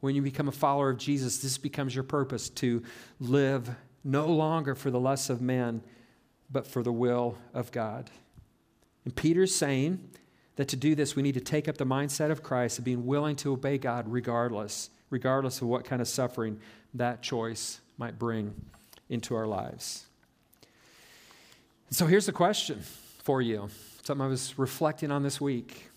When 0.00 0.14
you 0.14 0.22
become 0.22 0.48
a 0.48 0.52
follower 0.52 0.90
of 0.90 0.98
Jesus, 0.98 1.38
this 1.38 1.56
becomes 1.56 1.94
your 1.94 2.04
purpose 2.04 2.48
to 2.50 2.82
live 3.20 3.70
no 4.04 4.26
longer 4.26 4.74
for 4.74 4.90
the 4.90 5.00
lusts 5.00 5.30
of 5.30 5.40
men, 5.40 5.82
but 6.50 6.66
for 6.66 6.82
the 6.82 6.92
will 6.92 7.38
of 7.54 7.72
God. 7.72 8.10
And 9.04 9.14
Peter's 9.14 9.54
saying 9.54 10.10
that 10.56 10.68
to 10.68 10.76
do 10.76 10.94
this, 10.94 11.14
we 11.14 11.22
need 11.22 11.34
to 11.34 11.40
take 11.40 11.68
up 11.68 11.76
the 11.76 11.86
mindset 11.86 12.30
of 12.30 12.42
Christ 12.42 12.78
of 12.78 12.84
being 12.84 13.06
willing 13.06 13.36
to 13.36 13.52
obey 13.52 13.78
God 13.78 14.06
regardless, 14.08 14.90
regardless 15.10 15.60
of 15.60 15.68
what 15.68 15.84
kind 15.84 16.02
of 16.02 16.08
suffering 16.08 16.60
that 16.98 17.22
choice 17.22 17.80
might 17.98 18.18
bring 18.18 18.54
into 19.08 19.34
our 19.34 19.46
lives. 19.46 20.06
So 21.90 22.06
here's 22.06 22.26
the 22.26 22.32
question 22.32 22.82
for 23.22 23.40
you 23.40 23.68
something 24.02 24.24
I 24.24 24.28
was 24.28 24.56
reflecting 24.58 25.10
on 25.10 25.22
this 25.22 25.40
week. 25.40 25.90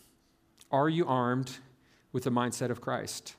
Are 0.72 0.90
you 0.90 1.06
armed 1.08 1.52
with 2.12 2.24
the 2.24 2.32
mindset 2.32 2.70
of 2.72 2.82
Christ? 2.82 3.36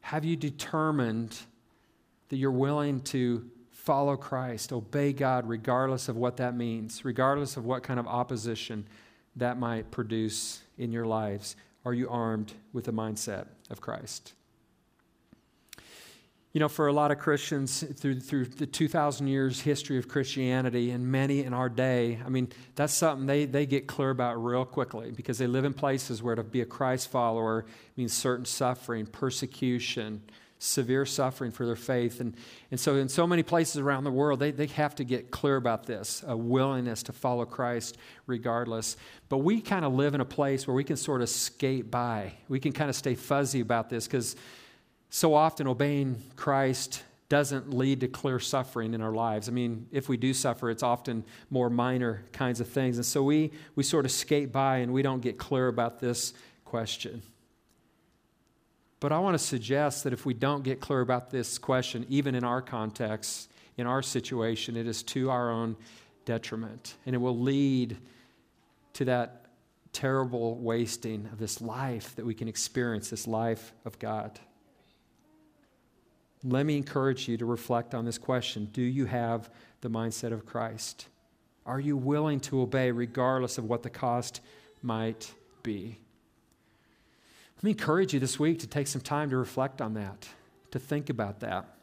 Have 0.00 0.24
you 0.24 0.36
determined 0.36 1.36
that 2.28 2.36
you're 2.36 2.50
willing 2.50 3.00
to 3.00 3.48
follow 3.72 4.16
Christ, 4.16 4.72
obey 4.72 5.12
God, 5.12 5.48
regardless 5.48 6.08
of 6.08 6.16
what 6.16 6.36
that 6.38 6.56
means, 6.56 7.04
regardless 7.04 7.56
of 7.56 7.64
what 7.64 7.82
kind 7.82 8.00
of 8.00 8.06
opposition 8.06 8.86
that 9.36 9.58
might 9.58 9.90
produce 9.90 10.62
in 10.78 10.92
your 10.92 11.06
lives? 11.06 11.56
Are 11.84 11.94
you 11.94 12.08
armed 12.08 12.52
with 12.72 12.84
the 12.84 12.92
mindset 12.92 13.46
of 13.70 13.80
Christ? 13.80 14.32
You 16.52 16.60
know, 16.60 16.68
for 16.68 16.86
a 16.86 16.92
lot 16.92 17.10
of 17.10 17.18
Christians 17.18 17.84
through, 17.96 18.20
through 18.20 18.46
the 18.46 18.66
2,000 18.66 19.26
years 19.26 19.60
history 19.60 19.98
of 19.98 20.08
Christianity 20.08 20.90
and 20.90 21.06
many 21.06 21.44
in 21.44 21.52
our 21.52 21.68
day, 21.68 22.18
I 22.24 22.30
mean, 22.30 22.48
that's 22.76 22.94
something 22.94 23.26
they, 23.26 23.44
they 23.44 23.66
get 23.66 23.86
clear 23.86 24.08
about 24.08 24.42
real 24.42 24.64
quickly 24.64 25.10
because 25.10 25.36
they 25.36 25.46
live 25.46 25.66
in 25.66 25.74
places 25.74 26.22
where 26.22 26.34
to 26.34 26.42
be 26.42 26.62
a 26.62 26.64
Christ 26.64 27.10
follower 27.10 27.66
means 27.96 28.14
certain 28.14 28.46
suffering, 28.46 29.04
persecution, 29.04 30.22
severe 30.58 31.04
suffering 31.04 31.50
for 31.50 31.66
their 31.66 31.76
faith. 31.76 32.20
And, 32.20 32.34
and 32.70 32.80
so, 32.80 32.96
in 32.96 33.08
so 33.08 33.26
many 33.26 33.42
places 33.42 33.78
around 33.78 34.04
the 34.04 34.10
world, 34.10 34.40
they, 34.40 34.50
they 34.50 34.66
have 34.66 34.94
to 34.96 35.04
get 35.04 35.30
clear 35.30 35.56
about 35.56 35.86
this 35.86 36.24
a 36.26 36.36
willingness 36.36 37.02
to 37.04 37.12
follow 37.12 37.44
Christ 37.44 37.98
regardless. 38.26 38.96
But 39.28 39.38
we 39.38 39.60
kind 39.60 39.84
of 39.84 39.94
live 39.94 40.14
in 40.14 40.20
a 40.20 40.26
place 40.26 40.66
where 40.66 40.74
we 40.74 40.84
can 40.84 40.96
sort 40.96 41.22
of 41.22 41.28
skate 41.28 41.90
by. 41.90 42.32
We 42.48 42.60
can 42.60 42.72
kind 42.72 42.90
of 42.90 42.96
stay 42.96 43.14
fuzzy 43.14 43.60
about 43.60 43.90
this 43.90 44.06
because 44.06 44.36
so 45.16 45.32
often 45.32 45.66
obeying 45.66 46.22
Christ 46.36 47.02
doesn't 47.30 47.72
lead 47.72 48.00
to 48.00 48.06
clear 48.06 48.38
suffering 48.38 48.92
in 48.92 49.00
our 49.00 49.12
lives. 49.12 49.48
I 49.48 49.52
mean, 49.52 49.86
if 49.90 50.10
we 50.10 50.18
do 50.18 50.34
suffer, 50.34 50.68
it's 50.68 50.82
often 50.82 51.24
more 51.48 51.70
minor 51.70 52.26
kinds 52.32 52.60
of 52.60 52.68
things. 52.68 52.98
And 52.98 53.06
so 53.06 53.22
we, 53.22 53.50
we 53.76 53.82
sort 53.82 54.04
of 54.04 54.10
skate 54.10 54.52
by 54.52 54.76
and 54.76 54.92
we 54.92 55.00
don't 55.00 55.22
get 55.22 55.38
clear 55.38 55.68
about 55.68 56.00
this 56.00 56.34
question. 56.66 57.22
But 59.00 59.10
I 59.10 59.18
want 59.20 59.32
to 59.32 59.38
suggest 59.38 60.04
that 60.04 60.12
if 60.12 60.26
we 60.26 60.34
don't 60.34 60.62
get 60.62 60.80
clear 60.82 61.00
about 61.00 61.30
this 61.30 61.56
question, 61.56 62.04
even 62.10 62.34
in 62.34 62.44
our 62.44 62.60
context, 62.60 63.50
in 63.78 63.86
our 63.86 64.02
situation, 64.02 64.76
it 64.76 64.86
is 64.86 65.02
to 65.04 65.30
our 65.30 65.50
own 65.50 65.76
detriment. 66.26 66.94
And 67.06 67.14
it 67.14 67.18
will 67.20 67.40
lead 67.40 67.96
to 68.92 69.06
that 69.06 69.46
terrible 69.94 70.56
wasting 70.56 71.26
of 71.32 71.38
this 71.38 71.62
life 71.62 72.14
that 72.16 72.26
we 72.26 72.34
can 72.34 72.48
experience, 72.48 73.08
this 73.08 73.26
life 73.26 73.72
of 73.86 73.98
God. 73.98 74.38
Let 76.48 76.64
me 76.64 76.76
encourage 76.76 77.26
you 77.28 77.36
to 77.38 77.44
reflect 77.44 77.94
on 77.94 78.04
this 78.04 78.18
question 78.18 78.66
Do 78.72 78.82
you 78.82 79.06
have 79.06 79.50
the 79.80 79.90
mindset 79.90 80.32
of 80.32 80.46
Christ? 80.46 81.08
Are 81.64 81.80
you 81.80 81.96
willing 81.96 82.38
to 82.40 82.60
obey 82.60 82.92
regardless 82.92 83.58
of 83.58 83.64
what 83.64 83.82
the 83.82 83.90
cost 83.90 84.40
might 84.80 85.34
be? 85.64 85.98
Let 87.56 87.64
me 87.64 87.70
encourage 87.72 88.14
you 88.14 88.20
this 88.20 88.38
week 88.38 88.60
to 88.60 88.68
take 88.68 88.86
some 88.86 89.00
time 89.00 89.30
to 89.30 89.36
reflect 89.36 89.82
on 89.82 89.94
that, 89.94 90.28
to 90.70 90.78
think 90.78 91.10
about 91.10 91.40
that. 91.40 91.75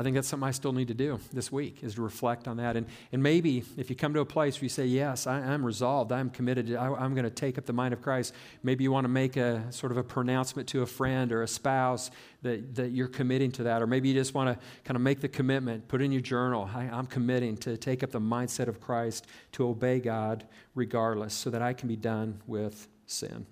I 0.00 0.04
think 0.04 0.14
that's 0.14 0.28
something 0.28 0.46
I 0.46 0.52
still 0.52 0.72
need 0.72 0.88
to 0.88 0.94
do 0.94 1.18
this 1.32 1.50
week 1.50 1.82
is 1.82 1.96
to 1.96 2.02
reflect 2.02 2.46
on 2.46 2.58
that. 2.58 2.76
And, 2.76 2.86
and 3.10 3.20
maybe 3.20 3.64
if 3.76 3.90
you 3.90 3.96
come 3.96 4.14
to 4.14 4.20
a 4.20 4.24
place 4.24 4.58
where 4.58 4.66
you 4.66 4.68
say, 4.68 4.86
Yes, 4.86 5.26
I, 5.26 5.40
am 5.40 5.66
resolved, 5.66 6.12
I'm 6.12 6.30
committed, 6.30 6.72
I, 6.76 6.86
I'm 6.86 7.14
going 7.14 7.24
to 7.24 7.30
take 7.30 7.58
up 7.58 7.66
the 7.66 7.72
mind 7.72 7.92
of 7.92 8.00
Christ, 8.00 8.32
maybe 8.62 8.84
you 8.84 8.92
want 8.92 9.06
to 9.06 9.08
make 9.08 9.36
a 9.36 9.64
sort 9.72 9.90
of 9.90 9.98
a 9.98 10.04
pronouncement 10.04 10.68
to 10.68 10.82
a 10.82 10.86
friend 10.86 11.32
or 11.32 11.42
a 11.42 11.48
spouse 11.48 12.12
that, 12.42 12.76
that 12.76 12.92
you're 12.92 13.08
committing 13.08 13.50
to 13.52 13.64
that. 13.64 13.82
Or 13.82 13.88
maybe 13.88 14.08
you 14.08 14.14
just 14.14 14.34
want 14.34 14.56
to 14.56 14.64
kind 14.84 14.94
of 14.94 15.02
make 15.02 15.20
the 15.20 15.28
commitment, 15.28 15.88
put 15.88 16.00
in 16.00 16.12
your 16.12 16.20
journal, 16.20 16.70
I, 16.72 16.82
I'm 16.84 17.06
committing 17.06 17.56
to 17.58 17.76
take 17.76 18.04
up 18.04 18.12
the 18.12 18.20
mindset 18.20 18.68
of 18.68 18.80
Christ, 18.80 19.26
to 19.52 19.66
obey 19.66 19.98
God 19.98 20.46
regardless, 20.76 21.34
so 21.34 21.50
that 21.50 21.60
I 21.60 21.72
can 21.72 21.88
be 21.88 21.96
done 21.96 22.40
with 22.46 22.86
sin. 23.06 23.46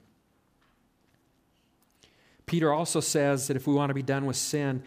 Peter 2.47 2.73
also 2.73 3.00
says 3.00 3.49
that 3.49 3.57
if 3.57 3.67
we 3.67 3.75
want 3.75 3.91
to 3.91 3.95
be 3.95 4.03
done 4.03 4.26
with 4.26 4.37
sin, 4.37 4.85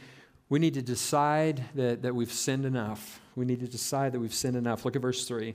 we 0.49 0.57
need 0.59 0.73
to 0.73 0.81
decide 0.81 1.63
that, 1.75 2.01
that 2.01 2.15
we've 2.15 2.31
sinned 2.31 2.65
enough. 2.65 3.21
We 3.35 3.45
need 3.45 3.59
to 3.59 3.67
decide 3.67 4.13
that 4.13 4.19
we've 4.19 4.33
sinned 4.33 4.55
enough. 4.55 4.83
Look 4.83 4.95
at 4.95 5.01
verse 5.01 5.25
3. 5.25 5.53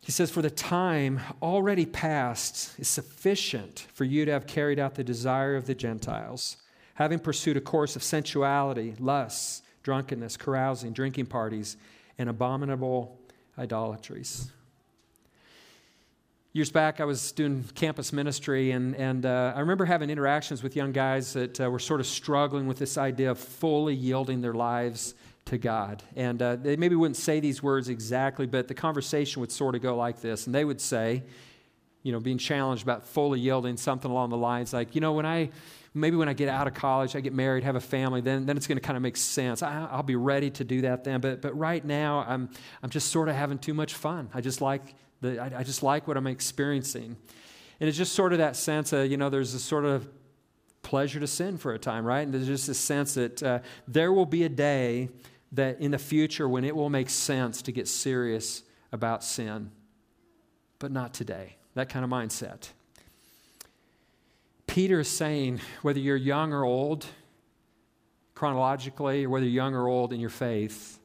He 0.00 0.10
says, 0.10 0.32
For 0.32 0.42
the 0.42 0.50
time 0.50 1.20
already 1.40 1.86
past 1.86 2.78
is 2.80 2.88
sufficient 2.88 3.86
for 3.94 4.04
you 4.04 4.24
to 4.24 4.32
have 4.32 4.48
carried 4.48 4.80
out 4.80 4.96
the 4.96 5.04
desire 5.04 5.54
of 5.54 5.66
the 5.66 5.76
Gentiles, 5.76 6.56
having 6.94 7.20
pursued 7.20 7.56
a 7.56 7.60
course 7.60 7.94
of 7.94 8.02
sensuality, 8.02 8.94
lusts, 8.98 9.62
drunkenness, 9.84 10.36
carousing, 10.36 10.92
drinking 10.92 11.26
parties, 11.26 11.76
and 12.18 12.28
abominable 12.28 13.20
idolatries. 13.56 14.50
Years 16.54 16.70
back, 16.70 17.00
I 17.00 17.06
was 17.06 17.32
doing 17.32 17.64
campus 17.74 18.12
ministry, 18.12 18.72
and, 18.72 18.94
and 18.96 19.24
uh, 19.24 19.54
I 19.56 19.60
remember 19.60 19.86
having 19.86 20.10
interactions 20.10 20.62
with 20.62 20.76
young 20.76 20.92
guys 20.92 21.32
that 21.32 21.58
uh, 21.58 21.70
were 21.70 21.78
sort 21.78 21.98
of 21.98 22.06
struggling 22.06 22.66
with 22.66 22.76
this 22.76 22.98
idea 22.98 23.30
of 23.30 23.38
fully 23.38 23.94
yielding 23.94 24.42
their 24.42 24.52
lives 24.52 25.14
to 25.46 25.56
God. 25.56 26.02
And 26.14 26.42
uh, 26.42 26.56
they 26.56 26.76
maybe 26.76 26.94
wouldn't 26.94 27.16
say 27.16 27.40
these 27.40 27.62
words 27.62 27.88
exactly, 27.88 28.44
but 28.44 28.68
the 28.68 28.74
conversation 28.74 29.40
would 29.40 29.50
sort 29.50 29.74
of 29.74 29.80
go 29.80 29.96
like 29.96 30.20
this. 30.20 30.44
And 30.44 30.54
they 30.54 30.66
would 30.66 30.78
say, 30.78 31.22
you 32.02 32.12
know, 32.12 32.20
being 32.20 32.36
challenged 32.36 32.82
about 32.82 33.06
fully 33.06 33.40
yielding, 33.40 33.78
something 33.78 34.10
along 34.10 34.28
the 34.28 34.36
lines 34.36 34.74
like, 34.74 34.94
you 34.94 35.00
know, 35.00 35.14
when 35.14 35.24
I, 35.24 35.48
maybe 35.94 36.16
when 36.16 36.28
I 36.28 36.34
get 36.34 36.50
out 36.50 36.66
of 36.66 36.74
college, 36.74 37.16
I 37.16 37.20
get 37.20 37.32
married, 37.32 37.64
have 37.64 37.76
a 37.76 37.80
family, 37.80 38.20
then, 38.20 38.44
then 38.44 38.58
it's 38.58 38.66
going 38.66 38.76
to 38.76 38.84
kind 38.84 38.98
of 38.98 39.02
make 39.02 39.16
sense. 39.16 39.62
I, 39.62 39.96
will 39.96 40.02
be 40.02 40.16
ready 40.16 40.50
to 40.50 40.64
do 40.64 40.82
that 40.82 41.04
then. 41.04 41.22
But, 41.22 41.40
but 41.40 41.56
right 41.56 41.82
now, 41.82 42.26
I'm, 42.28 42.50
I'm 42.82 42.90
just 42.90 43.10
sort 43.10 43.30
of 43.30 43.36
having 43.36 43.56
too 43.56 43.72
much 43.72 43.94
fun. 43.94 44.28
I 44.34 44.42
just 44.42 44.60
like 44.60 44.94
the, 45.22 45.40
I, 45.40 45.60
I 45.60 45.62
just 45.62 45.82
like 45.82 46.06
what 46.06 46.16
I'm 46.16 46.26
experiencing. 46.26 47.16
And 47.80 47.88
it's 47.88 47.96
just 47.96 48.12
sort 48.12 48.32
of 48.32 48.38
that 48.38 48.56
sense 48.56 48.92
of, 48.92 49.10
you 49.10 49.16
know, 49.16 49.30
there's 49.30 49.54
a 49.54 49.58
sort 49.58 49.86
of 49.86 50.06
pleasure 50.82 51.18
to 51.20 51.26
sin 51.26 51.56
for 51.56 51.72
a 51.72 51.78
time, 51.78 52.04
right? 52.04 52.20
And 52.20 52.34
there's 52.34 52.46
just 52.46 52.66
this 52.66 52.78
sense 52.78 53.14
that 53.14 53.42
uh, 53.42 53.58
there 53.88 54.12
will 54.12 54.26
be 54.26 54.44
a 54.44 54.48
day 54.48 55.08
that 55.52 55.80
in 55.80 55.90
the 55.90 55.98
future 55.98 56.48
when 56.48 56.64
it 56.64 56.76
will 56.76 56.90
make 56.90 57.08
sense 57.08 57.62
to 57.62 57.72
get 57.72 57.88
serious 57.88 58.62
about 58.90 59.24
sin, 59.24 59.70
but 60.78 60.92
not 60.92 61.14
today. 61.14 61.56
That 61.74 61.88
kind 61.88 62.04
of 62.04 62.10
mindset. 62.10 62.68
Peter 64.66 65.00
is 65.00 65.08
saying 65.08 65.60
whether 65.82 65.98
you're 65.98 66.16
young 66.16 66.52
or 66.52 66.64
old, 66.64 67.06
chronologically, 68.34 69.24
or 69.24 69.30
whether 69.30 69.44
you're 69.44 69.64
young 69.64 69.74
or 69.74 69.88
old 69.88 70.12
in 70.12 70.20
your 70.20 70.30
faith, 70.30 70.98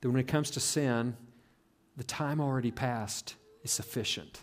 that 0.00 0.10
when 0.10 0.20
it 0.20 0.26
comes 0.26 0.50
to 0.50 0.60
sin, 0.60 1.16
the 1.96 2.04
time 2.04 2.40
already 2.40 2.70
passed 2.70 3.36
is 3.62 3.70
sufficient. 3.70 4.42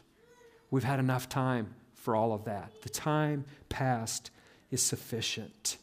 We've 0.71 0.83
had 0.83 0.99
enough 0.99 1.29
time 1.29 1.75
for 1.93 2.15
all 2.15 2.33
of 2.33 2.45
that. 2.45 2.81
The 2.81 2.89
time 2.89 3.45
past 3.69 4.31
is 4.71 4.81
sufficient. 4.81 5.77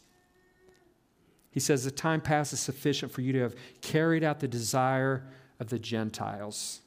He 1.51 1.61
says, 1.61 1.85
The 1.85 1.91
time 1.91 2.21
past 2.21 2.53
is 2.53 2.61
sufficient 2.61 3.13
for 3.13 3.21
you 3.21 3.33
to 3.35 3.41
have 3.41 3.55
carried 3.81 4.25
out 4.25 4.41
the 4.41 4.49
desire 4.49 5.25
of 5.59 5.69
the 5.71 5.79
Gentiles. 5.79 6.81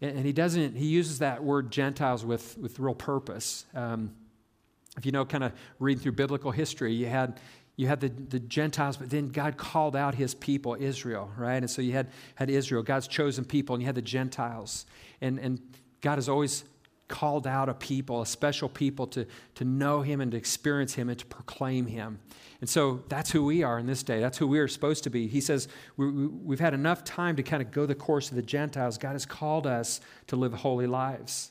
And, 0.00 0.16
and 0.16 0.26
he 0.26 0.32
doesn't, 0.32 0.76
he 0.76 0.86
uses 0.86 1.20
that 1.20 1.42
word 1.42 1.70
Gentiles 1.70 2.24
with, 2.24 2.58
with 2.58 2.78
real 2.78 2.94
purpose. 2.94 3.66
Um, 3.74 4.12
if 4.96 5.04
you 5.06 5.12
know, 5.12 5.24
kind 5.24 5.44
of 5.44 5.52
read 5.78 6.00
through 6.00 6.12
biblical 6.12 6.50
history, 6.50 6.92
you 6.92 7.06
had 7.06 7.40
you 7.76 7.88
had 7.88 8.00
the, 8.00 8.08
the 8.08 8.38
Gentiles, 8.38 8.96
but 8.96 9.10
then 9.10 9.28
God 9.28 9.56
called 9.56 9.96
out 9.96 10.14
his 10.14 10.34
people, 10.34 10.76
Israel, 10.78 11.30
right? 11.36 11.56
And 11.56 11.68
so 11.68 11.82
you 11.82 11.92
had, 11.92 12.08
had 12.36 12.48
Israel, 12.48 12.82
God's 12.82 13.08
chosen 13.08 13.44
people, 13.44 13.74
and 13.74 13.82
you 13.82 13.86
had 13.86 13.96
the 13.96 14.02
Gentiles. 14.02 14.86
And, 15.20 15.38
and 15.38 15.60
God 16.00 16.16
has 16.16 16.28
always 16.28 16.64
called 17.08 17.46
out 17.46 17.68
a 17.68 17.74
people, 17.74 18.22
a 18.22 18.26
special 18.26 18.68
people 18.68 19.06
to, 19.08 19.26
to 19.56 19.64
know 19.64 20.02
him 20.02 20.20
and 20.20 20.30
to 20.32 20.38
experience 20.38 20.94
him 20.94 21.08
and 21.08 21.18
to 21.18 21.26
proclaim 21.26 21.86
him. 21.86 22.18
And 22.60 22.70
so 22.70 23.02
that's 23.08 23.30
who 23.30 23.44
we 23.44 23.62
are 23.62 23.78
in 23.78 23.86
this 23.86 24.02
day. 24.02 24.20
That's 24.20 24.38
who 24.38 24.46
we 24.46 24.58
are 24.58 24.68
supposed 24.68 25.04
to 25.04 25.10
be. 25.10 25.26
He 25.26 25.40
says 25.40 25.68
we, 25.96 26.08
we, 26.08 26.54
have 26.54 26.60
had 26.60 26.74
enough 26.74 27.04
time 27.04 27.36
to 27.36 27.42
kind 27.42 27.62
of 27.62 27.70
go 27.70 27.84
the 27.84 27.94
course 27.94 28.30
of 28.30 28.36
the 28.36 28.42
Gentiles. 28.42 28.96
God 28.96 29.12
has 29.12 29.26
called 29.26 29.66
us 29.66 30.00
to 30.28 30.36
live 30.36 30.54
holy 30.54 30.86
lives. 30.86 31.50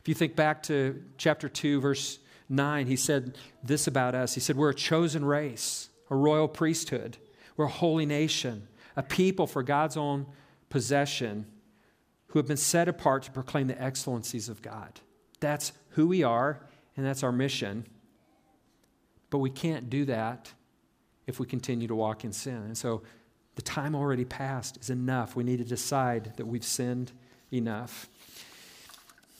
If 0.00 0.08
you 0.08 0.14
think 0.14 0.34
back 0.34 0.62
to 0.64 1.02
chapter 1.18 1.48
2, 1.48 1.80
verse 1.80 2.20
9, 2.50 2.86
he 2.88 2.96
said 2.96 3.38
this 3.62 3.86
about 3.86 4.14
us. 4.14 4.34
He 4.34 4.40
said, 4.40 4.56
We're 4.56 4.70
a 4.70 4.74
chosen 4.74 5.24
race, 5.24 5.88
a 6.10 6.16
royal 6.16 6.48
priesthood, 6.48 7.16
we're 7.56 7.66
a 7.66 7.68
holy 7.68 8.04
nation, 8.04 8.68
a 8.96 9.02
people 9.02 9.46
for 9.46 9.62
God's 9.62 9.96
own 9.96 10.26
possession 10.68 11.46
who 12.28 12.38
have 12.38 12.46
been 12.46 12.56
set 12.56 12.88
apart 12.88 13.22
to 13.24 13.30
proclaim 13.30 13.66
the 13.66 13.80
excellencies 13.82 14.48
of 14.48 14.62
God. 14.62 15.00
That's 15.40 15.72
who 15.90 16.06
we 16.08 16.22
are, 16.22 16.60
and 16.96 17.04
that's 17.04 17.22
our 17.22 17.32
mission. 17.32 17.86
But 19.30 19.38
we 19.38 19.50
can't 19.50 19.88
do 19.88 20.04
that 20.06 20.52
if 21.26 21.40
we 21.40 21.46
continue 21.46 21.88
to 21.88 21.94
walk 21.94 22.24
in 22.24 22.32
sin. 22.32 22.56
And 22.56 22.76
so 22.76 23.02
the 23.54 23.62
time 23.62 23.94
already 23.94 24.24
passed 24.24 24.78
is 24.80 24.90
enough. 24.90 25.36
We 25.36 25.44
need 25.44 25.58
to 25.58 25.64
decide 25.64 26.32
that 26.36 26.46
we've 26.46 26.64
sinned 26.64 27.12
enough. 27.52 28.08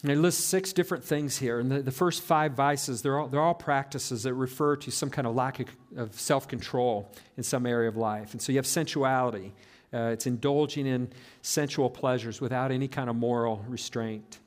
And 0.03 0.11
it 0.11 0.17
lists 0.17 0.43
six 0.43 0.73
different 0.73 1.05
things 1.05 1.39
here. 1.39 1.61
And 1.61 1.71
the, 1.71 1.83
the 1.83 1.91
first 1.91 2.23
five 2.23 2.53
vices, 2.53 3.03
they're 3.03 3.19
all, 3.19 3.29
they're 3.29 3.41
all 3.41 3.55
practices 3.55 4.23
that 4.23 4.33
refer 4.33 4.77
to 4.77 4.91
some 4.91 5.11
kind 5.11 5.27
of 5.27 5.35
lack 5.35 5.61
of, 5.61 5.69
of 5.97 6.19
self 6.19 6.49
control 6.49 7.11
in 7.37 7.43
some 7.43 7.67
area 7.67 7.89
of 7.89 7.97
life. 7.97 8.33
And 8.33 8.41
so 8.41 8.53
you 8.53 8.59
have 8.59 8.67
sensuality, 8.67 9.53
uh, 9.93 10.11
it's 10.13 10.27
indulging 10.27 10.87
in 10.87 11.11
sensual 11.43 11.91
pleasures 11.91 12.41
without 12.41 12.71
any 12.71 12.89
kind 12.89 13.11
of 13.11 13.17
moral 13.17 13.65
restraint. 13.69 14.39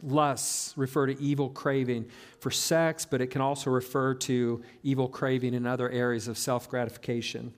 Lusts 0.00 0.74
refer 0.76 1.06
to 1.06 1.20
evil 1.20 1.48
craving 1.48 2.06
for 2.38 2.52
sex, 2.52 3.04
but 3.04 3.20
it 3.20 3.28
can 3.28 3.40
also 3.40 3.70
refer 3.70 4.14
to 4.14 4.62
evil 4.84 5.08
craving 5.08 5.54
in 5.54 5.66
other 5.66 5.90
areas 5.90 6.28
of 6.28 6.38
self 6.38 6.68
gratification. 6.68 7.52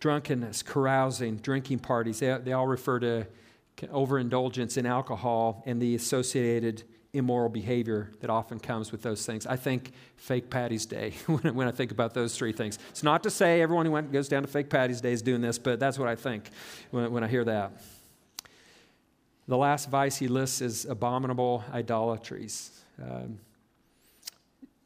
Drunkenness, 0.00 0.62
carousing, 0.62 1.36
drinking 1.36 1.78
parties, 1.78 2.18
they, 2.18 2.36
they 2.42 2.52
all 2.52 2.66
refer 2.66 2.98
to 2.98 3.26
overindulgence 3.92 4.76
in 4.76 4.86
alcohol 4.86 5.62
and 5.66 5.80
the 5.80 5.94
associated 5.94 6.84
immoral 7.12 7.48
behavior 7.48 8.12
that 8.20 8.30
often 8.30 8.58
comes 8.58 8.92
with 8.92 9.02
those 9.02 9.24
things. 9.24 9.46
I 9.46 9.56
think 9.56 9.92
fake 10.16 10.50
Patty's 10.50 10.86
Day 10.86 11.10
when 11.26 11.66
I 11.66 11.70
think 11.70 11.90
about 11.90 12.14
those 12.14 12.36
three 12.36 12.52
things. 12.52 12.78
It's 12.90 13.02
not 13.02 13.22
to 13.22 13.30
say 13.30 13.62
everyone 13.62 13.86
who 13.86 14.02
goes 14.02 14.28
down 14.28 14.42
to 14.42 14.48
fake 14.48 14.68
Patty's 14.68 15.00
Day 15.00 15.12
is 15.12 15.22
doing 15.22 15.40
this, 15.40 15.58
but 15.58 15.80
that's 15.80 15.98
what 15.98 16.08
I 16.08 16.14
think 16.14 16.50
when, 16.90 17.10
when 17.12 17.24
I 17.24 17.28
hear 17.28 17.44
that. 17.44 17.72
The 19.48 19.56
last 19.56 19.88
vice 19.88 20.16
he 20.16 20.28
lists 20.28 20.60
is 20.60 20.84
abominable 20.84 21.64
idolatries. 21.72 22.82
Um, 23.00 23.38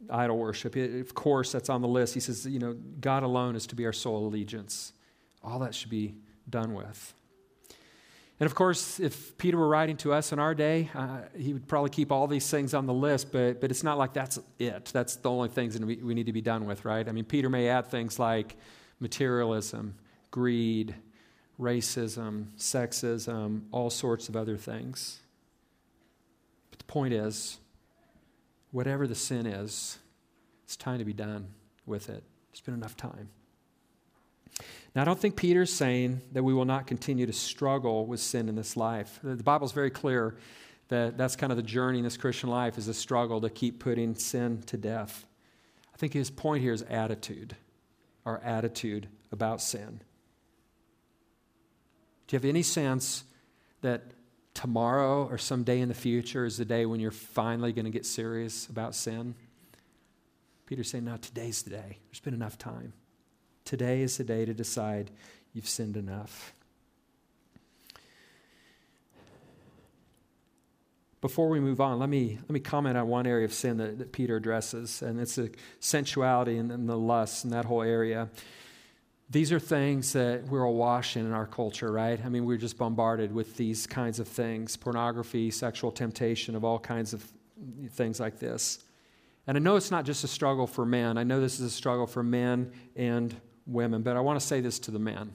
idol 0.09 0.39
worship. 0.39 0.77
It, 0.77 1.01
of 1.01 1.15
course, 1.15 1.53
that's 1.53 1.69
on 1.69 1.83
the 1.83 1.89
list. 1.89 2.15
He 2.15 2.21
says, 2.21 2.47
you 2.47 2.59
know, 2.59 2.77
God 3.01 3.23
alone 3.23 3.57
is 3.57 3.67
to 3.69 3.75
be 3.75 3.87
our 3.87 3.93
sole 3.93 4.27
allegiance. 4.27 4.93
All 5.43 5.59
that 5.61 5.75
should 5.75 5.91
be 5.91 6.15
done 6.49 6.75
with. 6.75 7.15
And 8.41 8.47
of 8.47 8.55
course, 8.55 8.99
if 8.99 9.37
Peter 9.37 9.59
were 9.59 9.69
writing 9.69 9.99
to 9.99 10.15
us 10.15 10.33
in 10.33 10.39
our 10.39 10.55
day, 10.55 10.89
uh, 10.95 11.19
he 11.37 11.53
would 11.53 11.69
probably 11.69 11.91
keep 11.91 12.11
all 12.11 12.27
these 12.27 12.51
things 12.51 12.73
on 12.73 12.87
the 12.87 12.95
list, 12.95 13.33
but, 13.33 13.61
but 13.61 13.71
it's 13.71 13.83
not 13.83 13.99
like 13.99 14.15
that's 14.15 14.39
it. 14.59 14.87
That's 14.87 15.17
the 15.17 15.29
only 15.29 15.51
things 15.51 15.75
that 15.75 15.85
we, 15.85 15.97
we 15.97 16.15
need 16.15 16.25
to 16.25 16.33
be 16.33 16.41
done 16.41 16.65
with, 16.65 16.87
right? 16.87 17.07
I 17.07 17.13
mean, 17.13 17.27
Peter 17.27 17.51
may 17.51 17.69
add 17.69 17.89
things 17.89 18.19
like 18.19 18.57
materialism, 18.99 19.95
greed, 20.31 20.95
racism, 21.61 22.47
sexism, 22.57 23.65
all 23.73 23.91
sorts 23.91 24.31
of 24.31 24.37
other 24.37 24.57
things. 24.57 25.21
But 26.71 26.79
the 26.79 26.87
point 26.87 27.13
is, 27.13 27.59
whatever 28.71 29.07
the 29.07 29.15
sin 29.15 29.45
is, 29.45 29.99
it's 30.65 30.77
time 30.77 30.99
to 30.99 31.05
be 31.05 31.13
done 31.13 31.49
with 31.85 32.09
it. 32.09 32.25
It's 32.53 32.63
been 32.63 32.73
enough 32.73 32.97
time. 32.97 33.29
Now, 34.95 35.03
I 35.03 35.05
don't 35.05 35.19
think 35.19 35.37
Peter's 35.37 35.73
saying 35.73 36.21
that 36.33 36.43
we 36.43 36.53
will 36.53 36.65
not 36.65 36.87
continue 36.87 37.27
to 37.27 37.33
struggle 37.33 38.07
with 38.07 38.21
sin 38.21 38.49
in 38.49 38.57
this 38.57 38.77
life. 38.77 39.21
The 39.23 39.37
Bible's 39.37 39.73
very 39.73 39.91
clear 39.91 40.37
that 40.89 41.17
that's 41.17 41.37
kind 41.37 41.53
of 41.53 41.57
the 41.57 41.63
journey 41.63 41.99
in 41.99 42.05
this 42.05 42.17
Christian 42.17 42.51
life 42.51 42.77
is 42.77 42.89
a 42.89 42.95
struggle 42.95 43.41
to 43.43 43.51
keep 43.51 43.79
putting 43.79 44.17
sin 44.17 44.63
to 44.67 44.77
death. 44.77 45.27
I 45.95 45.97
think 45.97 46.13
his 46.13 46.31
point 46.31 46.63
here 46.63 46.73
is 46.73 46.83
attitude, 46.83 47.55
our 48.27 48.39
attitude 48.39 49.09
about 49.31 49.61
sin. 49.63 50.01
Do 52.27 52.35
you 52.35 52.39
have 52.39 52.45
any 52.45 52.63
sense 52.63 53.23
that 53.83 54.03
tomorrow 54.55 55.29
or 55.29 55.39
some 55.39 55.63
day 55.63 55.81
in 55.81 55.89
the 55.89 55.95
future 55.95 56.45
is 56.45 56.57
the 56.59 56.65
day 56.65 56.85
when 56.87 56.99
you're 56.99 57.13
finally 57.13 57.73
going 57.73 57.85
to 57.85 57.91
get 57.93 58.05
serious 58.05 58.67
about 58.67 58.97
sin? 58.97 59.37
Peter's 60.67 60.91
saying, 60.91 61.05
no, 61.05 61.17
today's 61.17 61.63
the 61.63 61.71
day. 61.71 61.99
There's 62.09 62.21
been 62.21 62.35
enough 62.35 62.59
time. 62.59 62.93
Today 63.71 64.03
is 64.03 64.17
the 64.17 64.25
day 64.25 64.45
to 64.45 64.53
decide 64.53 65.13
you've 65.53 65.69
sinned 65.69 65.97
enough. 65.97 66.53
Before 71.21 71.49
we 71.49 71.61
move 71.61 71.81
on, 71.81 72.01
let 72.01 72.09
me, 72.09 72.37
let 72.43 72.51
me 72.51 72.59
comment 72.59 72.99
on 72.99 73.07
one 73.07 73.29
area 73.29 73.45
of 73.45 73.53
sin 73.53 73.77
that, 73.77 73.99
that 73.99 74.11
Peter 74.11 74.35
addresses, 74.35 75.03
and 75.03 75.21
it's 75.21 75.37
the 75.37 75.53
sensuality 75.79 76.57
and, 76.57 76.73
and 76.73 76.89
the 76.89 76.99
lust 76.99 77.45
and 77.45 77.53
that 77.53 77.65
whole 77.65 77.83
area. 77.83 78.29
These 79.31 79.53
are 79.53 79.61
things 79.61 80.15
that 80.15 80.49
we're 80.49 80.65
awash 80.65 81.17
in 81.17 81.25
in 81.25 81.33
our 81.33 81.47
culture, 81.47 81.93
right? 81.93 82.21
I 82.25 82.29
mean, 82.29 82.47
we're 82.47 82.57
just 82.57 82.77
bombarded 82.77 83.33
with 83.33 83.57
these 83.57 83.87
kinds 83.87 84.19
of 84.19 84.27
things 84.27 84.77
pornography, 84.77 85.49
sexual 85.53 85.93
temptation, 85.93 86.57
of 86.57 86.65
all 86.65 86.81
kinds 86.81 87.15
of 87.15 87.25
things 87.91 88.19
like 88.19 88.41
this. 88.41 88.81
And 89.47 89.57
I 89.57 89.61
know 89.61 89.77
it's 89.77 89.93
not 89.93 90.05
just 90.05 90.25
a 90.25 90.29
struggle 90.29 90.67
for 90.67 90.85
men, 90.85 91.17
I 91.17 91.23
know 91.23 91.41
this 91.41 91.61
is 91.61 91.67
a 91.67 91.71
struggle 91.71 92.09
for 92.09 92.25
men 92.25 92.73
and 92.97 93.41
women, 93.67 94.03
but 94.03 94.17
I 94.17 94.21
want 94.21 94.41
to 94.41 94.47
say 94.47 94.61
this 94.61 94.79
to 94.81 94.91
the 94.91 94.99
men 94.99 95.33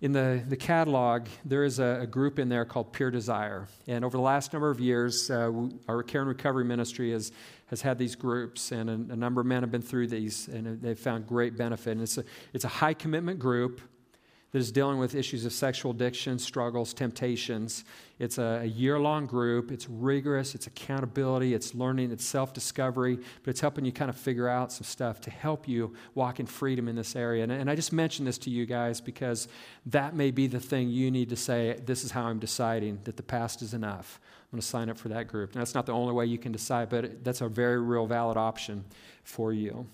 in 0.00 0.12
the, 0.12 0.42
the 0.46 0.56
catalog, 0.56 1.26
there 1.44 1.64
is 1.64 1.80
a, 1.80 2.00
a, 2.02 2.06
group 2.06 2.38
in 2.38 2.48
there 2.48 2.64
called 2.64 2.92
Pure 2.92 3.10
Desire. 3.10 3.66
And 3.88 4.04
over 4.04 4.16
the 4.16 4.22
last 4.22 4.52
number 4.52 4.70
of 4.70 4.78
years, 4.78 5.28
uh, 5.28 5.50
our 5.88 6.04
care 6.04 6.20
and 6.20 6.28
recovery 6.28 6.64
ministry 6.64 7.10
has, 7.10 7.32
has 7.66 7.82
had 7.82 7.98
these 7.98 8.14
groups, 8.14 8.70
and 8.70 8.88
a, 8.88 9.12
a, 9.14 9.16
number 9.16 9.40
of 9.40 9.48
men 9.48 9.62
have 9.62 9.72
been 9.72 9.82
through 9.82 10.06
these, 10.06 10.46
and 10.46 10.80
they've 10.80 10.98
found 10.98 11.26
great 11.26 11.56
benefit. 11.56 11.92
And 11.92 12.02
it's 12.02 12.16
a, 12.16 12.24
it's 12.52 12.64
a 12.64 12.68
high 12.68 12.94
commitment 12.94 13.40
group 13.40 13.80
that 14.52 14.58
is 14.58 14.72
dealing 14.72 14.98
with 14.98 15.14
issues 15.14 15.44
of 15.44 15.52
sexual 15.52 15.90
addiction, 15.92 16.38
struggles, 16.38 16.94
temptations. 16.94 17.84
It's 18.18 18.38
a, 18.38 18.60
a 18.62 18.64
year 18.64 18.98
long 18.98 19.26
group. 19.26 19.70
It's 19.70 19.88
rigorous, 19.88 20.54
it's 20.54 20.66
accountability, 20.66 21.52
it's 21.52 21.74
learning, 21.74 22.10
it's 22.12 22.24
self 22.24 22.54
discovery, 22.54 23.16
but 23.16 23.50
it's 23.50 23.60
helping 23.60 23.84
you 23.84 23.92
kind 23.92 24.08
of 24.08 24.16
figure 24.16 24.48
out 24.48 24.72
some 24.72 24.84
stuff 24.84 25.20
to 25.22 25.30
help 25.30 25.68
you 25.68 25.94
walk 26.14 26.40
in 26.40 26.46
freedom 26.46 26.88
in 26.88 26.96
this 26.96 27.14
area. 27.14 27.42
And, 27.42 27.52
and 27.52 27.70
I 27.70 27.74
just 27.74 27.92
mentioned 27.92 28.26
this 28.26 28.38
to 28.38 28.50
you 28.50 28.64
guys 28.64 29.00
because 29.00 29.48
that 29.86 30.14
may 30.14 30.30
be 30.30 30.46
the 30.46 30.60
thing 30.60 30.88
you 30.88 31.10
need 31.10 31.28
to 31.28 31.36
say 31.36 31.78
this 31.84 32.02
is 32.02 32.10
how 32.10 32.24
I'm 32.24 32.38
deciding 32.38 33.00
that 33.04 33.16
the 33.16 33.22
past 33.22 33.60
is 33.60 33.74
enough. 33.74 34.18
I'm 34.50 34.56
going 34.56 34.62
to 34.62 34.66
sign 34.66 34.88
up 34.88 34.96
for 34.96 35.10
that 35.10 35.28
group. 35.28 35.54
Now, 35.54 35.60
that's 35.60 35.74
not 35.74 35.84
the 35.84 35.92
only 35.92 36.14
way 36.14 36.24
you 36.24 36.38
can 36.38 36.52
decide, 36.52 36.88
but 36.88 37.22
that's 37.22 37.42
a 37.42 37.48
very 37.48 37.78
real 37.80 38.06
valid 38.06 38.38
option 38.38 38.82
for 39.22 39.52
you. 39.52 39.86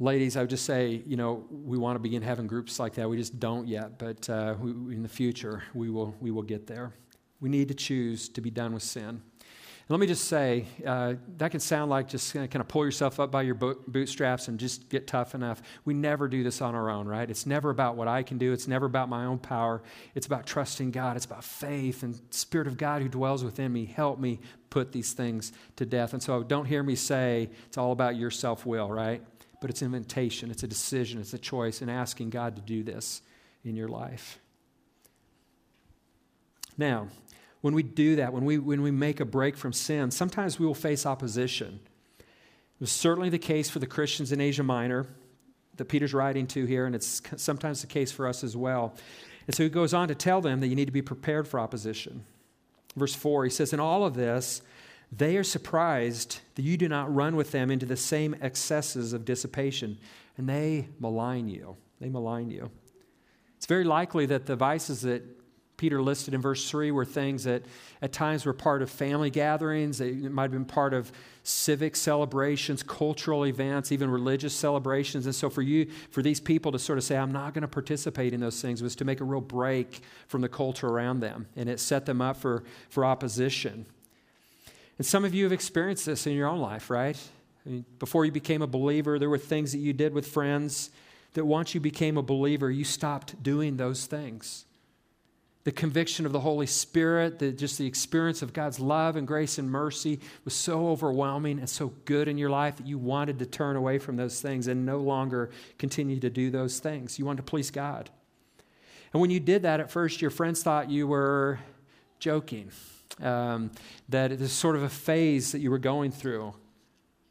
Ladies, 0.00 0.36
I 0.36 0.40
would 0.40 0.50
just 0.50 0.64
say, 0.64 1.02
you 1.06 1.16
know, 1.16 1.44
we 1.50 1.78
want 1.78 1.94
to 1.94 2.00
begin 2.00 2.20
having 2.20 2.48
groups 2.48 2.80
like 2.80 2.94
that. 2.94 3.08
We 3.08 3.16
just 3.16 3.38
don't 3.38 3.68
yet, 3.68 3.96
but 3.96 4.28
uh, 4.28 4.54
we, 4.60 4.94
in 4.96 5.02
the 5.04 5.08
future, 5.08 5.62
we 5.72 5.88
will, 5.88 6.16
we 6.20 6.32
will 6.32 6.42
get 6.42 6.66
there. 6.66 6.92
We 7.40 7.48
need 7.48 7.68
to 7.68 7.74
choose 7.74 8.28
to 8.30 8.40
be 8.40 8.50
done 8.50 8.74
with 8.74 8.82
sin. 8.82 9.08
And 9.86 9.90
let 9.90 10.00
me 10.00 10.06
just 10.06 10.24
say, 10.24 10.64
uh, 10.84 11.14
that 11.36 11.50
can 11.50 11.60
sound 11.60 11.90
like 11.90 12.08
just 12.08 12.32
kind 12.32 12.56
of 12.56 12.66
pull 12.66 12.86
yourself 12.86 13.20
up 13.20 13.30
by 13.30 13.42
your 13.42 13.54
bootstraps 13.54 14.48
and 14.48 14.58
just 14.58 14.88
get 14.88 15.06
tough 15.06 15.34
enough. 15.34 15.60
We 15.84 15.92
never 15.92 16.26
do 16.26 16.42
this 16.42 16.62
on 16.62 16.74
our 16.74 16.88
own, 16.88 17.06
right? 17.06 17.28
It's 17.28 17.44
never 17.44 17.68
about 17.68 17.94
what 17.94 18.08
I 18.08 18.22
can 18.22 18.38
do. 18.38 18.52
It's 18.54 18.66
never 18.66 18.86
about 18.86 19.10
my 19.10 19.26
own 19.26 19.38
power. 19.38 19.82
It's 20.14 20.26
about 20.26 20.46
trusting 20.46 20.90
God. 20.90 21.16
It's 21.16 21.26
about 21.26 21.44
faith 21.44 22.02
and 22.02 22.18
Spirit 22.30 22.66
of 22.66 22.78
God 22.78 23.02
who 23.02 23.10
dwells 23.10 23.44
within 23.44 23.72
me. 23.74 23.84
Help 23.84 24.18
me 24.18 24.40
put 24.70 24.90
these 24.90 25.12
things 25.12 25.52
to 25.76 25.84
death. 25.84 26.14
And 26.14 26.22
so 26.22 26.42
don't 26.42 26.64
hear 26.64 26.82
me 26.82 26.96
say 26.96 27.50
it's 27.66 27.76
all 27.76 27.92
about 27.92 28.16
your 28.16 28.30
self 28.30 28.64
will, 28.64 28.90
right? 28.90 29.22
But 29.64 29.70
it's 29.70 29.80
an 29.80 29.94
invitation, 29.94 30.50
it's 30.50 30.62
a 30.62 30.68
decision, 30.68 31.18
it's 31.18 31.32
a 31.32 31.38
choice, 31.38 31.80
and 31.80 31.90
asking 31.90 32.28
God 32.28 32.54
to 32.56 32.60
do 32.60 32.82
this 32.82 33.22
in 33.64 33.76
your 33.76 33.88
life. 33.88 34.38
Now, 36.76 37.08
when 37.62 37.72
we 37.72 37.82
do 37.82 38.16
that, 38.16 38.34
when 38.34 38.44
we, 38.44 38.58
when 38.58 38.82
we 38.82 38.90
make 38.90 39.20
a 39.20 39.24
break 39.24 39.56
from 39.56 39.72
sin, 39.72 40.10
sometimes 40.10 40.58
we 40.58 40.66
will 40.66 40.74
face 40.74 41.06
opposition. 41.06 41.80
It 42.18 42.26
was 42.78 42.92
certainly 42.92 43.30
the 43.30 43.38
case 43.38 43.70
for 43.70 43.78
the 43.78 43.86
Christians 43.86 44.32
in 44.32 44.40
Asia 44.42 44.62
Minor 44.62 45.06
that 45.76 45.86
Peter's 45.86 46.12
writing 46.12 46.46
to 46.48 46.66
here, 46.66 46.84
and 46.84 46.94
it's 46.94 47.22
sometimes 47.38 47.80
the 47.80 47.86
case 47.86 48.12
for 48.12 48.28
us 48.28 48.44
as 48.44 48.54
well. 48.54 48.94
And 49.46 49.56
so 49.56 49.62
he 49.62 49.70
goes 49.70 49.94
on 49.94 50.08
to 50.08 50.14
tell 50.14 50.42
them 50.42 50.60
that 50.60 50.68
you 50.68 50.76
need 50.76 50.88
to 50.88 50.92
be 50.92 51.00
prepared 51.00 51.48
for 51.48 51.58
opposition. 51.58 52.26
Verse 52.96 53.14
4, 53.14 53.44
he 53.44 53.50
says, 53.50 53.72
In 53.72 53.80
all 53.80 54.04
of 54.04 54.12
this, 54.12 54.60
they 55.12 55.36
are 55.36 55.44
surprised 55.44 56.40
that 56.54 56.62
you 56.62 56.76
do 56.76 56.88
not 56.88 57.14
run 57.14 57.36
with 57.36 57.52
them 57.52 57.70
into 57.70 57.86
the 57.86 57.96
same 57.96 58.34
excesses 58.40 59.12
of 59.12 59.24
dissipation, 59.24 59.98
and 60.36 60.48
they 60.48 60.88
malign 60.98 61.48
you. 61.48 61.76
They 62.00 62.08
malign 62.08 62.50
you. 62.50 62.70
It's 63.56 63.66
very 63.66 63.84
likely 63.84 64.26
that 64.26 64.46
the 64.46 64.56
vices 64.56 65.02
that 65.02 65.22
Peter 65.76 66.00
listed 66.00 66.34
in 66.34 66.40
verse 66.40 66.70
3 66.70 66.92
were 66.92 67.04
things 67.04 67.44
that 67.44 67.64
at 68.00 68.12
times 68.12 68.46
were 68.46 68.52
part 68.52 68.80
of 68.80 68.90
family 68.90 69.30
gatherings, 69.30 69.98
they 69.98 70.12
might 70.12 70.44
have 70.44 70.52
been 70.52 70.64
part 70.64 70.94
of 70.94 71.10
civic 71.42 71.96
celebrations, 71.96 72.82
cultural 72.82 73.44
events, 73.44 73.90
even 73.90 74.08
religious 74.08 74.54
celebrations. 74.54 75.26
And 75.26 75.34
so 75.34 75.50
for 75.50 75.62
you, 75.62 75.90
for 76.10 76.22
these 76.22 76.40
people 76.40 76.70
to 76.72 76.78
sort 76.78 76.98
of 76.98 77.04
say, 77.04 77.16
I'm 77.16 77.32
not 77.32 77.54
going 77.54 77.62
to 77.62 77.68
participate 77.68 78.32
in 78.32 78.40
those 78.40 78.62
things, 78.62 78.82
was 78.82 78.94
to 78.96 79.04
make 79.04 79.20
a 79.20 79.24
real 79.24 79.40
break 79.40 80.00
from 80.28 80.42
the 80.42 80.48
culture 80.48 80.86
around 80.86 81.20
them. 81.20 81.46
And 81.56 81.68
it 81.68 81.80
set 81.80 82.06
them 82.06 82.20
up 82.20 82.36
for, 82.36 82.62
for 82.88 83.04
opposition. 83.04 83.84
And 84.98 85.06
some 85.06 85.24
of 85.24 85.34
you 85.34 85.44
have 85.44 85.52
experienced 85.52 86.06
this 86.06 86.26
in 86.26 86.34
your 86.34 86.48
own 86.48 86.60
life, 86.60 86.88
right? 86.90 87.18
I 87.66 87.68
mean, 87.68 87.84
before 87.98 88.24
you 88.24 88.32
became 88.32 88.62
a 88.62 88.66
believer, 88.66 89.18
there 89.18 89.30
were 89.30 89.38
things 89.38 89.72
that 89.72 89.78
you 89.78 89.92
did 89.92 90.12
with 90.12 90.26
friends 90.26 90.90
that 91.32 91.44
once 91.44 91.74
you 91.74 91.80
became 91.80 92.16
a 92.16 92.22
believer, 92.22 92.70
you 92.70 92.84
stopped 92.84 93.42
doing 93.42 93.76
those 93.76 94.06
things. 94.06 94.66
The 95.64 95.72
conviction 95.72 96.26
of 96.26 96.32
the 96.32 96.40
Holy 96.40 96.66
Spirit, 96.66 97.38
the, 97.38 97.50
just 97.50 97.78
the 97.78 97.86
experience 97.86 98.42
of 98.42 98.52
God's 98.52 98.78
love 98.78 99.16
and 99.16 99.26
grace 99.26 99.58
and 99.58 99.68
mercy 99.68 100.20
was 100.44 100.54
so 100.54 100.88
overwhelming 100.88 101.58
and 101.58 101.68
so 101.68 101.88
good 102.04 102.28
in 102.28 102.36
your 102.36 102.50
life 102.50 102.76
that 102.76 102.86
you 102.86 102.98
wanted 102.98 103.38
to 103.38 103.46
turn 103.46 103.74
away 103.74 103.98
from 103.98 104.16
those 104.16 104.40
things 104.40 104.68
and 104.68 104.84
no 104.84 104.98
longer 104.98 105.50
continue 105.78 106.20
to 106.20 106.28
do 106.28 106.50
those 106.50 106.80
things. 106.80 107.18
You 107.18 107.24
wanted 107.24 107.38
to 107.38 107.50
please 107.50 107.70
God. 107.70 108.10
And 109.12 109.22
when 109.22 109.30
you 109.30 109.40
did 109.40 109.62
that 109.62 109.80
at 109.80 109.90
first, 109.90 110.20
your 110.20 110.30
friends 110.30 110.62
thought 110.62 110.90
you 110.90 111.06
were 111.06 111.58
joking 112.18 112.70
um, 113.22 113.70
that 114.08 114.32
it 114.32 114.40
is 114.40 114.52
sort 114.52 114.76
of 114.76 114.82
a 114.82 114.88
phase 114.88 115.52
that 115.52 115.60
you 115.60 115.70
were 115.70 115.78
going 115.78 116.10
through. 116.10 116.54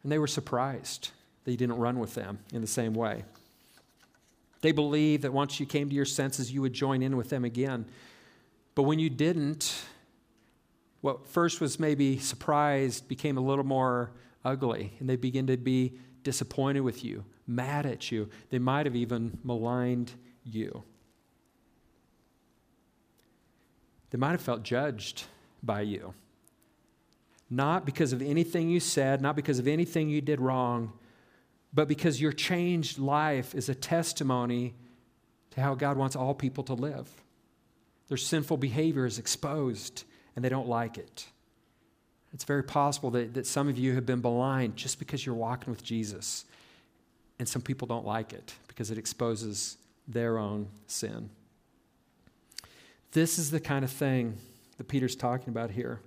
And 0.04 0.12
they 0.12 0.20
were 0.20 0.28
surprised 0.28 1.12
that 1.44 1.52
you 1.52 1.58
didn't 1.58 1.78
run 1.78 2.00
with 2.00 2.14
them 2.14 2.40
in 2.54 2.62
the 2.62 2.68
same 2.68 2.94
way. 2.94 3.24
They 4.62 4.72
believed 4.72 5.24
that 5.24 5.34
once 5.34 5.60
you 5.60 5.66
came 5.66 5.90
to 5.90 5.96
your 5.96 6.06
senses, 6.06 6.52
you 6.52 6.62
would 6.62 6.74
join 6.74 7.02
in 7.02 7.18
with 7.18 7.30
them 7.30 7.44
again. 7.44 7.86
But 8.76 8.84
when 8.84 8.98
you 8.98 9.10
didn't, 9.10 9.84
what 11.02 11.28
first 11.28 11.60
was 11.60 11.80
maybe 11.80 12.18
surprised 12.18 13.08
became 13.10 13.38
a 13.38 13.42
little 13.42 13.66
more 13.66 14.12
ugly, 14.46 14.94
and 15.00 15.10
they 15.10 15.18
begin 15.18 15.48
to 15.48 15.58
be 15.58 15.94
disappointed 16.24 16.80
with 16.80 17.04
you, 17.04 17.26
mad 17.46 17.86
at 17.86 18.10
you. 18.10 18.30
They 18.50 18.60
might 18.60 18.86
have 18.86 18.96
even 18.96 19.38
maligned 19.44 20.14
you. 20.46 20.84
They 24.12 24.18
might 24.18 24.32
have 24.32 24.42
felt 24.42 24.64
judged 24.64 25.26
by 25.64 25.82
you. 25.82 26.14
Not 27.50 27.86
because 27.86 28.14
of 28.14 28.22
anything 28.22 28.70
you 28.70 28.80
said, 28.80 29.22
not 29.22 29.36
because 29.36 29.60
of 29.60 29.68
anything 29.68 30.10
you 30.10 30.22
did 30.22 30.42
wrong, 30.42 30.94
but 31.74 31.88
because 31.88 32.22
your 32.22 32.32
changed 32.32 33.00
life 33.00 33.56
is 33.56 33.70
a 33.70 33.76
testimony 33.76 34.74
to 35.52 35.62
how 35.62 35.76
God 35.76 35.98
wants 35.98 36.16
all 36.16 36.34
people 36.34 36.64
to 36.66 36.74
live. 36.74 37.10
Their 38.08 38.18
sinful 38.18 38.58
behavior 38.58 39.06
is 39.06 39.20
exposed 39.20 40.04
and 40.36 40.44
they 40.44 40.50
don't 40.50 40.68
like 40.68 40.98
it. 40.98 41.28
It's 42.34 42.44
very 42.44 42.64
possible 42.64 43.12
that, 43.12 43.36
that 43.36 43.46
some 43.46 43.68
of 43.70 43.78
you 43.78 43.94
have 43.94 44.06
been 44.06 44.22
blind 44.22 44.76
just 44.76 44.98
because 44.98 45.26
you're 45.26 45.36
walking 45.36 45.72
with 45.72 45.84
Jesus. 45.84 46.46
And 47.38 47.48
some 47.48 47.62
people 47.62 47.88
don't 47.88 48.06
like 48.06 48.34
it 48.34 48.54
because 48.68 48.90
it 48.90 48.98
exposes 48.98 49.78
their 50.08 50.38
own 50.38 50.68
sin. 50.88 51.30
This 53.12 53.38
is 53.38 53.52
the 53.52 53.60
kind 53.60 53.86
of 53.86 53.92
thing 53.92 54.38
that 54.78 54.88
Peter's 54.88 55.16
talking 55.16 55.50
about 55.50 55.72
here. 55.72 56.02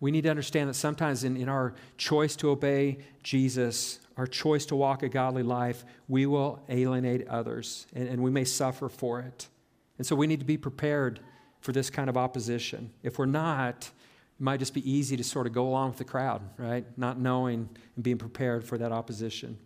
We 0.00 0.10
need 0.10 0.22
to 0.22 0.30
understand 0.30 0.68
that 0.68 0.74
sometimes 0.74 1.24
in, 1.24 1.36
in 1.36 1.48
our 1.48 1.74
choice 1.96 2.36
to 2.36 2.50
obey 2.50 2.98
Jesus, 3.22 4.00
our 4.16 4.26
choice 4.26 4.64
to 4.66 4.76
walk 4.76 5.02
a 5.02 5.08
godly 5.08 5.42
life, 5.42 5.84
we 6.06 6.26
will 6.26 6.62
alienate 6.68 7.26
others 7.28 7.86
and, 7.94 8.08
and 8.08 8.22
we 8.22 8.30
may 8.30 8.44
suffer 8.44 8.88
for 8.88 9.20
it. 9.20 9.48
And 9.96 10.06
so 10.06 10.14
we 10.14 10.26
need 10.26 10.38
to 10.38 10.46
be 10.46 10.56
prepared 10.56 11.20
for 11.60 11.72
this 11.72 11.90
kind 11.90 12.08
of 12.08 12.16
opposition. 12.16 12.90
If 13.02 13.18
we're 13.18 13.26
not, 13.26 13.90
it 14.38 14.42
might 14.42 14.58
just 14.58 14.72
be 14.72 14.88
easy 14.88 15.16
to 15.16 15.24
sort 15.24 15.48
of 15.48 15.52
go 15.52 15.66
along 15.66 15.90
with 15.90 15.98
the 15.98 16.04
crowd, 16.04 16.42
right? 16.56 16.86
Not 16.96 17.18
knowing 17.18 17.68
and 17.96 18.04
being 18.04 18.18
prepared 18.18 18.64
for 18.64 18.78
that 18.78 18.92
opposition. 18.92 19.58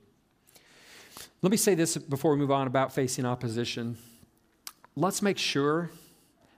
Let 1.42 1.50
me 1.50 1.58
say 1.58 1.74
this 1.74 1.96
before 1.98 2.32
we 2.32 2.38
move 2.38 2.50
on 2.50 2.66
about 2.66 2.94
facing 2.94 3.26
opposition. 3.26 3.98
Let's 4.96 5.20
make 5.20 5.36
sure 5.36 5.90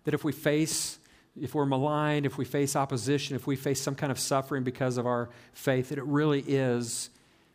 that 0.05 0.15
if 0.15 0.23
we 0.23 0.31
face, 0.31 0.99
if 1.41 1.55
we're 1.55 1.67
maligned, 1.67 2.27
if 2.27 2.39
we 2.39 2.45
face 2.45 2.77
opposition, 2.77 3.35
if 3.35 3.47
we 3.47 3.57
face 3.57 3.81
some 3.81 3.95
kind 3.95 4.13
of 4.13 4.19
suffering 4.19 4.63
because 4.63 4.97
of 4.99 5.07
our 5.07 5.31
faith, 5.53 5.89
that 5.89 5.99
it 5.99 6.05
really 6.05 6.45
is 6.47 7.11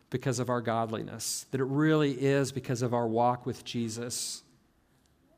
because 0.09 0.39
of 0.39 0.49
our 0.49 0.61
godliness, 0.61 1.45
that 1.51 1.61
it 1.61 1.65
really 1.65 2.11
is 2.11 2.51
because 2.51 2.81
of 2.81 2.93
our 2.93 3.07
walk 3.07 3.45
with 3.45 3.63
Jesus. 3.63 4.43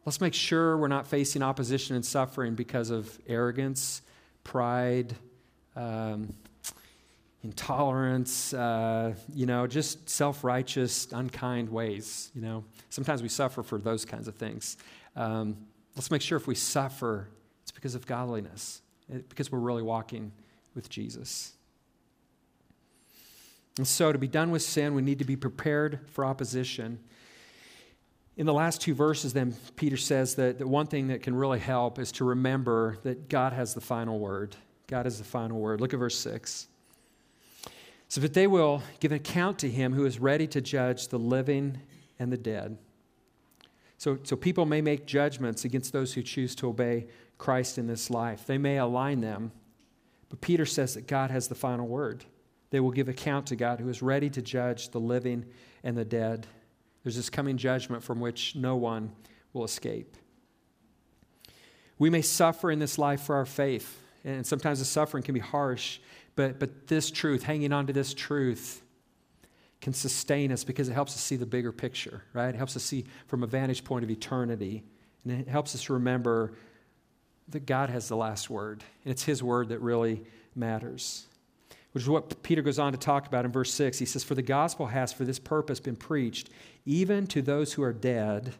Let's 0.05 0.21
make 0.21 0.33
sure 0.33 0.77
we're 0.77 0.87
not 0.87 1.05
facing 1.05 1.43
opposition 1.43 1.95
and 1.95 2.05
suffering 2.05 2.55
because 2.55 2.89
of 2.89 3.19
arrogance, 3.27 4.01
pride, 4.43 5.15
um, 5.75 6.33
intolerance, 7.43 8.53
uh, 8.53 9.13
you 9.33 9.45
know, 9.45 9.67
just 9.67 10.09
self 10.09 10.43
righteous, 10.43 11.07
unkind 11.11 11.69
ways. 11.69 12.31
You 12.33 12.41
know, 12.41 12.63
sometimes 12.89 13.21
we 13.21 13.29
suffer 13.29 13.63
for 13.63 13.77
those 13.77 14.05
kinds 14.05 14.27
of 14.27 14.35
things. 14.35 14.77
Um, 15.15 15.57
let's 15.95 16.11
make 16.11 16.21
sure 16.21 16.37
if 16.37 16.47
we 16.47 16.55
suffer, 16.55 17.27
it's 17.63 17.71
because 17.71 17.95
of 17.95 18.05
godliness, 18.05 18.81
because 19.29 19.51
we're 19.51 19.59
really 19.59 19.83
walking 19.83 20.31
with 20.75 20.89
Jesus. 20.89 21.53
And 23.77 23.87
so, 23.87 24.11
to 24.11 24.17
be 24.17 24.27
done 24.27 24.51
with 24.51 24.61
sin, 24.61 24.93
we 24.93 25.01
need 25.01 25.19
to 25.19 25.25
be 25.25 25.35
prepared 25.35 25.99
for 26.11 26.25
opposition. 26.25 26.99
In 28.37 28.45
the 28.45 28.53
last 28.53 28.81
two 28.81 28.93
verses, 28.93 29.33
then, 29.33 29.55
Peter 29.75 29.97
says 29.97 30.35
that, 30.35 30.57
the 30.57 30.67
one 30.67 30.87
thing 30.87 31.07
that 31.07 31.21
can 31.21 31.35
really 31.35 31.59
help 31.59 31.99
is 31.99 32.11
to 32.13 32.25
remember 32.25 32.97
that 33.03 33.29
God 33.29 33.53
has 33.53 33.73
the 33.73 33.81
final 33.81 34.19
word. 34.19 34.55
God 34.87 35.05
has 35.05 35.17
the 35.17 35.23
final 35.23 35.59
word. 35.59 35.79
Look 35.79 35.93
at 35.93 35.99
verse 35.99 36.17
6. 36.17 36.67
So 38.09 38.19
that 38.19 38.33
they 38.33 38.47
will 38.47 38.83
give 38.99 39.11
an 39.11 39.17
account 39.17 39.59
to 39.59 39.69
him 39.69 39.93
who 39.93 40.05
is 40.05 40.19
ready 40.19 40.47
to 40.47 40.59
judge 40.59 41.07
the 41.07 41.19
living 41.19 41.79
and 42.19 42.31
the 42.31 42.37
dead. 42.37 42.77
So, 43.97 44.17
so 44.23 44.35
people 44.35 44.65
may 44.65 44.81
make 44.81 45.05
judgments 45.05 45.63
against 45.63 45.93
those 45.93 46.13
who 46.13 46.23
choose 46.23 46.55
to 46.55 46.67
obey 46.67 47.07
Christ 47.41 47.79
in 47.79 47.87
this 47.87 48.11
life. 48.11 48.45
They 48.45 48.59
may 48.59 48.77
align 48.77 49.19
them. 49.19 49.51
But 50.29 50.41
Peter 50.41 50.65
says 50.65 50.93
that 50.93 51.07
God 51.07 51.31
has 51.31 51.47
the 51.47 51.55
final 51.55 51.87
word. 51.87 52.23
They 52.69 52.79
will 52.79 52.91
give 52.91 53.09
account 53.09 53.47
to 53.47 53.55
God 53.55 53.79
who 53.79 53.89
is 53.89 54.03
ready 54.03 54.29
to 54.29 54.43
judge 54.43 54.89
the 54.89 54.99
living 54.99 55.45
and 55.83 55.97
the 55.97 56.05
dead. 56.05 56.45
There's 57.03 57.15
this 57.15 57.31
coming 57.31 57.57
judgment 57.57 58.03
from 58.03 58.19
which 58.19 58.55
no 58.55 58.75
one 58.75 59.11
will 59.53 59.63
escape. 59.63 60.15
We 61.97 62.11
may 62.11 62.21
suffer 62.21 62.69
in 62.69 62.77
this 62.77 62.99
life 62.99 63.21
for 63.21 63.35
our 63.35 63.45
faith, 63.45 63.99
and 64.23 64.45
sometimes 64.45 64.77
the 64.77 64.85
suffering 64.85 65.23
can 65.23 65.33
be 65.33 65.39
harsh, 65.39 65.99
but, 66.35 66.59
but 66.59 66.87
this 66.87 67.09
truth, 67.09 67.41
hanging 67.41 67.73
on 67.73 67.87
to 67.87 67.93
this 67.93 68.13
truth, 68.13 68.83
can 69.81 69.93
sustain 69.93 70.51
us 70.51 70.63
because 70.63 70.89
it 70.89 70.93
helps 70.93 71.15
us 71.15 71.21
see 71.21 71.37
the 71.37 71.45
bigger 71.47 71.71
picture, 71.71 72.23
right? 72.33 72.49
It 72.49 72.57
helps 72.57 72.75
us 72.75 72.83
see 72.83 73.05
from 73.25 73.41
a 73.41 73.47
vantage 73.47 73.83
point 73.83 74.03
of 74.03 74.11
eternity. 74.11 74.83
And 75.23 75.41
it 75.41 75.47
helps 75.47 75.73
us 75.75 75.89
remember 75.89 76.53
that 77.51 77.65
God 77.65 77.89
has 77.89 78.07
the 78.07 78.17
last 78.17 78.49
word. 78.49 78.83
And 79.03 79.11
it's 79.11 79.23
His 79.23 79.41
word 79.43 79.69
that 79.69 79.79
really 79.79 80.23
matters 80.55 81.27
which 81.91 82.03
is 82.03 82.09
what 82.09 82.41
Peter 82.41 82.61
goes 82.61 82.79
on 82.79 82.93
to 82.93 82.97
talk 82.97 83.27
about 83.27 83.45
in 83.45 83.51
verse 83.51 83.73
6. 83.73 83.99
He 83.99 84.05
says, 84.05 84.23
For 84.23 84.35
the 84.35 84.41
gospel 84.41 84.87
has 84.87 85.11
for 85.11 85.25
this 85.25 85.39
purpose 85.39 85.79
been 85.79 85.95
preached, 85.95 86.49
even 86.85 87.27
to 87.27 87.41
those 87.41 87.73
who 87.73 87.83
are 87.83 87.93
dead, 87.93 88.53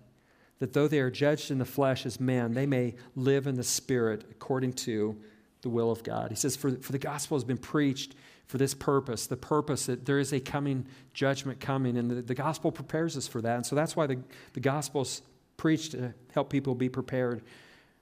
that 0.59 0.73
though 0.73 0.87
they 0.87 0.99
are 0.99 1.09
judged 1.09 1.49
in 1.49 1.57
the 1.57 1.65
flesh 1.65 2.05
as 2.05 2.19
men, 2.19 2.53
they 2.53 2.65
may 2.65 2.95
live 3.15 3.47
in 3.47 3.55
the 3.55 3.63
spirit 3.63 4.25
according 4.31 4.73
to 4.73 5.17
the 5.61 5.69
will 5.69 5.91
of 5.91 6.03
God. 6.03 6.29
He 6.29 6.35
says, 6.35 6.55
For, 6.55 6.71
for 6.71 6.91
the 6.91 6.99
gospel 6.99 7.37
has 7.37 7.43
been 7.43 7.57
preached 7.57 8.15
for 8.47 8.57
this 8.57 8.73
purpose, 8.73 9.27
the 9.27 9.37
purpose 9.37 9.85
that 9.85 10.05
there 10.05 10.19
is 10.19 10.33
a 10.33 10.39
coming 10.41 10.85
judgment 11.13 11.61
coming, 11.61 11.97
and 11.97 12.11
the, 12.11 12.21
the 12.21 12.35
gospel 12.35 12.69
prepares 12.71 13.15
us 13.15 13.27
for 13.27 13.41
that. 13.41 13.55
And 13.55 13.65
so 13.65 13.77
that's 13.77 13.95
why 13.95 14.07
the, 14.07 14.19
the 14.53 14.59
gospel's 14.59 15.21
preached 15.55 15.91
to 15.91 16.13
help 16.33 16.49
people 16.49 16.75
be 16.75 16.89
prepared 16.89 17.43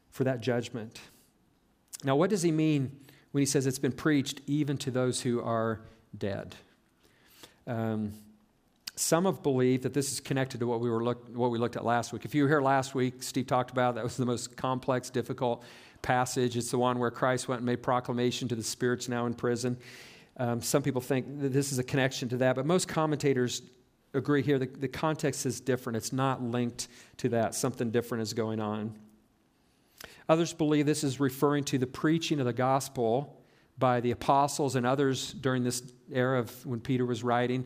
for 0.09 0.23
that 0.23 0.41
judgment. 0.41 0.99
Now, 2.03 2.15
what 2.15 2.29
does 2.29 2.41
he 2.41 2.51
mean? 2.51 2.91
when 3.31 3.41
he 3.41 3.45
says 3.45 3.67
it's 3.67 3.79
been 3.79 3.91
preached 3.91 4.41
even 4.47 4.77
to 4.77 4.91
those 4.91 5.21
who 5.21 5.41
are 5.41 5.81
dead. 6.17 6.55
Um, 7.67 8.13
some 8.95 9.25
have 9.25 9.43
believed 9.43 9.83
that 9.83 9.93
this 9.93 10.11
is 10.11 10.19
connected 10.19 10.59
to 10.59 10.67
what 10.67 10.81
we, 10.81 10.89
were 10.89 11.03
look, 11.03 11.29
what 11.33 11.51
we 11.51 11.57
looked 11.57 11.75
at 11.75 11.85
last 11.85 12.11
week. 12.11 12.25
If 12.25 12.35
you 12.35 12.43
were 12.43 12.49
here 12.49 12.61
last 12.61 12.95
week, 12.95 13.23
Steve 13.23 13.47
talked 13.47 13.71
about 13.71 13.95
that 13.95 14.03
was 14.03 14.17
the 14.17 14.25
most 14.25 14.57
complex, 14.57 15.09
difficult 15.09 15.63
passage. 16.01 16.57
It's 16.57 16.71
the 16.71 16.79
one 16.79 16.99
where 16.99 17.11
Christ 17.11 17.47
went 17.47 17.59
and 17.59 17.65
made 17.65 17.81
proclamation 17.83 18.47
to 18.49 18.55
the 18.55 18.63
spirits 18.63 19.07
now 19.07 19.25
in 19.25 19.33
prison. 19.35 19.77
Um, 20.37 20.61
some 20.61 20.81
people 20.81 21.01
think 21.01 21.41
that 21.41 21.53
this 21.53 21.71
is 21.71 21.79
a 21.79 21.83
connection 21.83 22.29
to 22.29 22.37
that, 22.37 22.55
but 22.55 22.65
most 22.65 22.87
commentators 22.87 23.61
agree 24.13 24.41
here 24.41 24.57
that 24.57 24.81
the 24.81 24.87
context 24.87 25.45
is 25.45 25.61
different. 25.61 25.95
It's 25.95 26.11
not 26.11 26.41
linked 26.41 26.87
to 27.17 27.29
that. 27.29 27.55
Something 27.55 27.91
different 27.91 28.23
is 28.23 28.33
going 28.33 28.59
on. 28.59 28.95
Others 30.29 30.53
believe 30.53 30.85
this 30.85 31.03
is 31.03 31.19
referring 31.19 31.63
to 31.65 31.79
the 31.79 31.87
preaching 31.87 32.39
of 32.39 32.45
the 32.45 32.53
gospel 32.53 33.35
by 33.79 33.99
the 33.99 34.11
apostles 34.11 34.75
and 34.75 34.85
others 34.85 35.33
during 35.33 35.63
this 35.63 35.81
era 36.11 36.39
of 36.39 36.65
when 36.65 36.79
Peter 36.79 37.05
was 37.05 37.23
writing. 37.23 37.65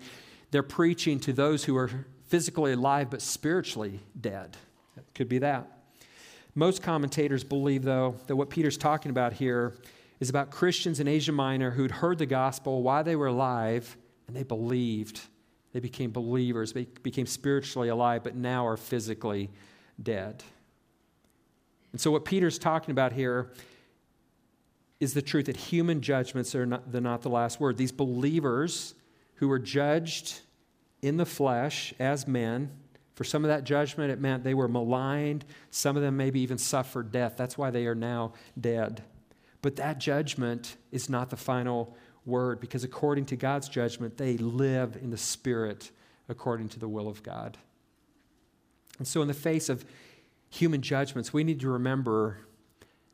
They're 0.52 0.64
preaching 0.64 1.20
to 1.22 1.34
those 1.34 1.66
who 1.66 1.76
are 1.76 1.90
physically 2.28 2.72
alive 2.72 3.10
but 3.10 3.22
spiritually 3.22 4.00
dead. 4.20 4.56
It 4.96 5.04
could 5.14 5.28
be 5.28 5.40
that. 5.40 5.70
Most 6.56 6.82
commentators 6.82 7.44
believe, 7.44 7.84
though, 7.84 8.16
that 8.28 8.36
what 8.36 8.50
Peter's 8.50 8.78
talking 8.78 9.10
about 9.10 9.34
here 9.34 9.74
is 10.20 10.30
about 10.30 10.52
Christians 10.52 11.00
in 11.00 11.08
Asia 11.08 11.32
Minor 11.32 11.72
who'd 11.72 11.92
heard 11.92 12.18
the 12.18 12.26
gospel 12.26 12.82
while 12.82 13.04
they 13.04 13.16
were 13.16 13.28
alive 13.28 13.98
and 14.28 14.38
they 14.38 14.44
believed. 14.44 15.20
They 15.74 15.80
became 15.80 16.12
believers, 16.12 16.72
they 16.72 16.86
became 17.02 17.26
spiritually 17.26 17.90
alive, 17.90 18.24
but 18.24 18.36
now 18.36 18.66
are 18.68 18.78
physically 18.78 19.50
dead. 20.02 20.44
And 21.94 22.02
so, 22.02 22.12
what 22.12 22.26
Peter's 22.26 22.60
talking 22.60 22.92
about 22.92 23.14
here 23.14 23.52
is 25.00 25.14
the 25.14 25.22
truth 25.22 25.46
that 25.46 25.56
human 25.56 26.02
judgments 26.02 26.54
are 26.56 26.66
not, 26.66 26.94
not 26.94 27.22
the 27.22 27.30
last 27.30 27.60
word. 27.60 27.78
These 27.78 27.92
believers 27.92 28.96
who 29.36 29.48
were 29.48 29.60
judged 29.60 30.42
in 31.02 31.18
the 31.18 31.26
flesh 31.26 31.94
as 32.00 32.28
men, 32.28 32.72
for 33.16 33.24
some 33.24 33.44
of 33.44 33.50
that 33.50 33.64
judgment, 33.64 34.12
it 34.12 34.20
meant 34.20 34.44
they 34.44 34.54
were 34.54 34.68
maligned. 34.68 35.46
Some 35.70 35.96
of 35.96 36.02
them 36.02 36.18
maybe 36.18 36.40
even 36.40 36.58
suffered 36.58 37.12
death. 37.12 37.36
That's 37.38 37.58
why 37.58 37.70
they 37.70 37.86
are 37.86 37.96
now 37.96 38.34
dead. 38.60 39.04
But 39.62 39.76
that 39.76 40.00
judgment 40.00 40.78
is 40.92 41.10
not 41.10 41.30
the 41.30 41.38
final 41.38 41.96
word 42.26 42.60
because, 42.60 42.84
according 42.84 43.26
to 43.26 43.36
God's 43.36 43.70
judgment, 43.70 44.18
they 44.18 44.38
live 44.38 44.98
in 45.02 45.12
the 45.12 45.18
Spirit 45.18 45.92
according 46.28 46.70
to 46.70 46.80
the 46.80 46.88
will 46.88 47.08
of 47.08 47.22
God. 47.22 47.58
And 48.98 49.08
so, 49.08 49.22
in 49.22 49.28
the 49.28 49.34
face 49.34 49.70
of 49.70 49.86
human 50.54 50.82
judgments, 50.82 51.34
we 51.34 51.44
need 51.44 51.60
to 51.62 51.70
remember 51.70 52.38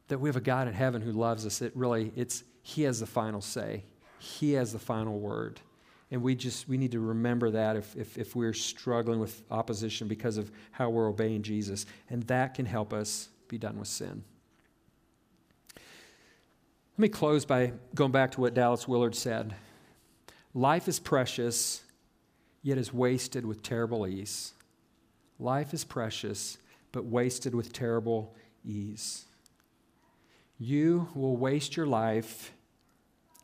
that 0.09 0.19
we 0.19 0.27
have 0.27 0.35
a 0.35 0.41
God 0.41 0.67
in 0.67 0.73
heaven 0.73 1.01
who 1.01 1.13
loves 1.13 1.45
us. 1.45 1.61
It 1.61 1.71
really, 1.73 2.11
it's 2.15 2.43
He 2.61 2.83
has 2.83 2.99
the 2.99 3.05
final 3.05 3.39
say. 3.39 3.83
He 4.19 4.53
has 4.53 4.73
the 4.73 4.79
final 4.79 5.17
word. 5.17 5.61
And 6.11 6.21
we 6.21 6.35
just 6.35 6.67
we 6.67 6.77
need 6.77 6.91
to 6.91 6.99
remember 6.99 7.51
that 7.51 7.77
if, 7.77 7.95
if, 7.95 8.17
if 8.17 8.35
we're 8.35 8.53
struggling 8.53 9.19
with 9.19 9.41
opposition 9.51 10.07
because 10.07 10.37
of 10.37 10.51
how 10.71 10.89
we're 10.89 11.07
obeying 11.07 11.43
Jesus. 11.43 11.85
And 12.09 12.23
that 12.23 12.55
can 12.55 12.65
help 12.65 12.91
us 12.91 13.29
be 13.47 13.57
done 13.57 13.79
with 13.79 13.87
sin. 13.87 14.23
Let 15.75 16.99
me 16.99 17.09
close 17.09 17.45
by 17.45 17.71
going 17.95 18.11
back 18.11 18.31
to 18.31 18.41
what 18.41 18.53
Dallas 18.53 18.87
Willard 18.87 19.15
said. 19.15 19.55
Life 20.53 20.89
is 20.89 20.99
precious, 20.99 21.83
yet 22.63 22.77
is 22.77 22.93
wasted 22.93 23.45
with 23.45 23.63
terrible 23.63 24.05
ease. 24.05 24.51
Life 25.39 25.73
is 25.73 25.85
precious, 25.85 26.57
but 26.91 27.05
wasted 27.05 27.53
with 27.53 27.73
terrible 27.73 28.35
ease. 28.65 29.25
You 30.57 31.09
will 31.15 31.37
waste 31.37 31.77
your 31.77 31.85
life 31.85 32.53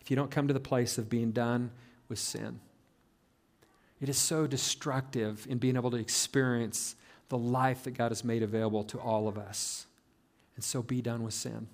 if 0.01 0.09
you 0.09 0.15
don't 0.15 0.31
come 0.31 0.47
to 0.47 0.53
the 0.53 0.59
place 0.59 0.97
of 0.97 1.09
being 1.09 1.31
done 1.31 1.71
with 2.09 2.19
sin. 2.19 2.59
It 4.01 4.09
is 4.09 4.17
so 4.17 4.45
destructive 4.45 5.47
in 5.49 5.57
being 5.57 5.75
able 5.75 5.91
to 5.91 5.97
experience 5.97 6.95
the 7.29 7.37
life 7.37 7.83
that 7.83 7.91
God 7.91 8.11
has 8.11 8.23
made 8.23 8.43
available 8.43 8.83
to 8.85 8.99
all 8.99 9.27
of 9.27 9.37
us. 9.37 9.87
And 10.55 10.63
so 10.63 10.83
be 10.83 11.01
done 11.01 11.23
with 11.23 11.33
sin. 11.33 11.67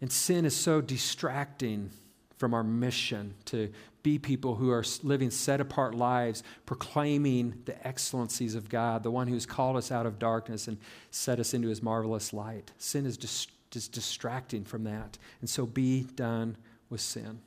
And 0.00 0.10
sin 0.10 0.44
is 0.44 0.56
so 0.56 0.80
distracting 0.80 1.90
from 2.38 2.54
our 2.54 2.64
mission 2.64 3.34
to 3.46 3.70
be 4.02 4.18
people 4.18 4.54
who 4.54 4.70
are 4.70 4.84
living 5.02 5.30
set 5.30 5.60
apart 5.60 5.94
lives, 5.94 6.42
proclaiming 6.66 7.62
the 7.64 7.86
excellencies 7.86 8.54
of 8.54 8.68
God, 8.68 9.02
the 9.02 9.10
one 9.10 9.28
who's 9.28 9.46
called 9.46 9.76
us 9.76 9.90
out 9.90 10.04
of 10.04 10.18
darkness 10.18 10.68
and 10.68 10.76
set 11.10 11.40
us 11.40 11.54
into 11.54 11.68
his 11.68 11.82
marvelous 11.82 12.32
light. 12.32 12.72
Sin 12.76 13.06
is 13.06 13.16
just 13.16 13.50
distracting 13.92 14.64
from 14.64 14.84
that. 14.84 15.16
And 15.40 15.48
so 15.48 15.64
be 15.66 16.02
done 16.02 16.56
with 16.90 17.00
sin. 17.00 17.40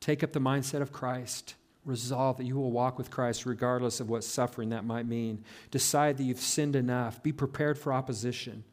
Take 0.00 0.22
up 0.22 0.32
the 0.32 0.40
mindset 0.40 0.82
of 0.82 0.92
Christ. 0.92 1.54
Resolve 1.84 2.36
that 2.36 2.44
you 2.44 2.56
will 2.56 2.70
walk 2.70 2.98
with 2.98 3.10
Christ 3.10 3.46
regardless 3.46 4.00
of 4.00 4.10
what 4.10 4.22
suffering 4.22 4.70
that 4.70 4.84
might 4.84 5.06
mean. 5.06 5.44
Decide 5.70 6.18
that 6.18 6.24
you've 6.24 6.40
sinned 6.40 6.76
enough. 6.76 7.22
Be 7.22 7.32
prepared 7.32 7.78
for 7.78 7.92
opposition 7.92 8.64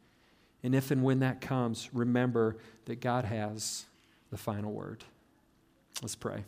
And 0.62 0.74
if 0.74 0.90
and 0.90 1.02
when 1.02 1.20
that 1.20 1.40
comes, 1.40 1.90
remember 1.92 2.56
that 2.84 3.00
God 3.00 3.24
has 3.24 3.86
the 4.30 4.36
final 4.36 4.72
word. 4.72 5.04
Let's 6.00 6.16
pray. 6.16 6.44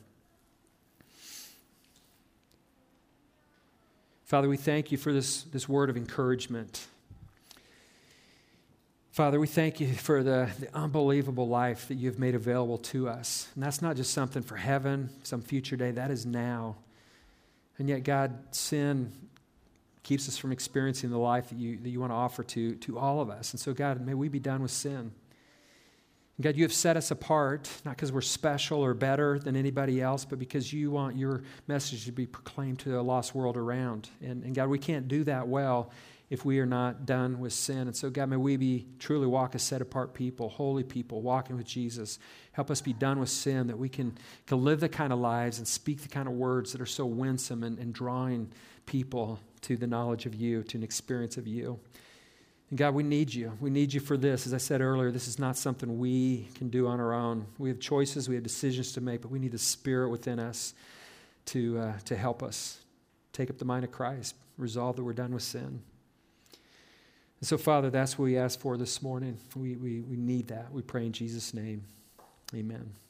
Father, 4.25 4.49
we 4.49 4.57
thank 4.57 4.91
you 4.91 4.99
for 4.99 5.13
this, 5.13 5.43
this 5.43 5.69
word 5.69 5.91
of 5.91 5.97
encouragement. 5.97 6.87
Father, 9.13 9.39
we 9.39 9.47
thank 9.47 9.79
you 9.79 9.93
for 9.93 10.25
the, 10.25 10.51
the 10.59 10.75
unbelievable 10.75 11.47
life 11.47 11.87
that 11.87 11.95
you've 11.95 12.19
made 12.19 12.35
available 12.35 12.79
to 12.79 13.09
us. 13.09 13.49
And 13.55 13.63
that's 13.63 13.81
not 13.81 13.95
just 13.95 14.13
something 14.13 14.43
for 14.43 14.57
heaven, 14.57 15.09
some 15.23 15.41
future 15.41 15.77
day, 15.77 15.93
that 15.93 16.11
is 16.11 16.27
now. 16.27 16.75
And 17.79 17.89
yet, 17.89 18.03
God, 18.03 18.37
sin 18.53 19.13
keeps 20.03 20.29
us 20.29 20.37
from 20.37 20.51
experiencing 20.51 21.11
the 21.11 21.19
life 21.19 21.51
that 21.51 21.59
you, 21.59 21.77
that 21.77 21.91
you 21.91 22.01
want 22.01 22.11
to 22.11 22.17
offer 22.17 22.43
to, 22.43 22.75
to 22.75 22.99
all 22.99 23.21
of 23.21 23.31
us. 23.31 23.53
And 23.53 23.61
so, 23.61 23.73
God, 23.73 24.05
may 24.05 24.15
we 24.15 24.29
be 24.29 24.41
done 24.41 24.63
with 24.63 24.71
sin. 24.71 25.13
God, 26.41 26.57
you 26.57 26.65
have 26.65 26.73
set 26.73 26.97
us 26.97 27.13
apart, 27.13 27.71
not 27.85 27.93
because 27.97 28.11
we're 28.11 28.21
special 28.21 28.81
or 28.81 28.93
better 28.93 29.39
than 29.39 29.55
anybody 29.55 30.03
else, 30.03 30.25
but 30.25 30.41
because 30.41 30.73
you 30.73 30.91
want 30.91 31.17
your 31.17 31.45
message 31.69 32.07
to 32.07 32.13
be 32.13 32.27
proclaimed 32.27 32.81
to 32.81 32.89
the 32.89 33.03
lost 33.03 33.37
world 33.37 33.57
around. 33.57 34.09
And, 34.21 34.43
and 34.43 34.53
God, 34.53 34.69
we 34.69 34.79
can't 34.79 35.07
do 35.07 35.23
that 35.25 35.47
well 35.47 35.93
if 36.31 36.45
we 36.45 36.59
are 36.59 36.67
not 36.67 37.07
done 37.07 37.39
with 37.39 37.53
sin. 37.53 37.87
And 37.87 37.95
so, 37.95 38.11
God, 38.11 38.29
may 38.29 38.37
we 38.37 38.57
be 38.57 38.87
truly 38.99 39.29
walk 39.29 39.55
as 39.55 39.63
set 39.63 39.81
apart 39.81 40.13
people, 40.13 40.49
holy 40.49 40.83
people, 40.83 41.23
walking 41.23 41.57
with 41.57 41.67
Jesus. 41.67 42.19
Help 42.51 42.69
us 42.69 42.81
be 42.81 42.93
done 42.93 43.21
with 43.21 43.29
sin, 43.29 43.69
that 43.69 43.79
we 43.79 43.89
can, 43.89 44.19
can 44.47 44.65
live 44.65 44.81
the 44.81 44.89
kind 44.89 45.13
of 45.13 45.21
lives 45.21 45.59
and 45.59 45.69
speak 45.69 46.03
the 46.03 46.09
kind 46.09 46.27
of 46.27 46.35
words 46.35 46.73
that 46.73 46.81
are 46.81 46.87
so 46.87 47.07
winsome 47.07 47.63
and, 47.63 47.79
and 47.79 47.93
drawing 47.93 48.51
people 48.87 49.39
to 49.61 49.77
the 49.77 49.87
knowledge 49.87 50.27
of 50.27 50.35
you, 50.35 50.65
to 50.65 50.79
an 50.79 50.83
experience 50.83 51.37
of 51.37 51.47
you. 51.47 51.79
And 52.71 52.79
God, 52.79 52.95
we 52.95 53.03
need 53.03 53.33
you. 53.33 53.53
We 53.61 53.71
need 53.71 53.93
you 53.93 54.01
for 54.01 54.17
this. 54.17 54.47
As 54.47 54.55
I 54.55 54.59
said 54.59 54.81
earlier, 54.81 55.11
this 55.11 55.29
is 55.29 55.39
not 55.39 55.57
something 55.57 55.99
we 55.99 56.49
can 56.55 56.71
do 56.71 56.87
on 56.87 56.99
our 57.01 57.13
own. 57.13 57.47
We 57.59 57.69
have 57.69 57.79
choices, 57.79 58.29
we 58.29 58.35
have 58.35 58.45
decisions 58.45 58.93
to 58.93 59.01
make, 59.01 59.23
but 59.23 59.31
we 59.31 59.39
need 59.39 59.53
the 59.53 59.59
Spirit 59.59 60.09
within 60.11 60.39
us 60.39 60.75
to, 61.47 61.79
uh, 61.79 61.93
to 62.07 62.17
help 62.17 62.43
us 62.43 62.81
take 63.33 63.51
up 63.51 63.59
the 63.59 63.65
mind 63.65 63.85
of 63.85 63.93
Christ, 63.93 64.35
resolve 64.57 64.97
that 64.97 65.05
we're 65.05 65.13
done 65.13 65.35
with 65.35 65.43
sin. 65.43 65.83
And 67.41 67.49
so, 67.49 67.59
Father, 67.59 67.91
that's 67.91 68.19
what 68.19 68.25
we 68.25 68.39
ask 68.39 68.59
for 68.59 68.77
this 68.77 69.03
morning. 69.03 69.37
We, 69.55 69.77
we, 69.77 70.01
we 70.01 70.17
need 70.17 70.49
that. 70.49 70.73
We 70.73 70.83
pray 70.83 71.05
in 71.05 71.13
Jesus' 71.13 71.53
name. 71.53 71.85
Amen. 72.55 73.04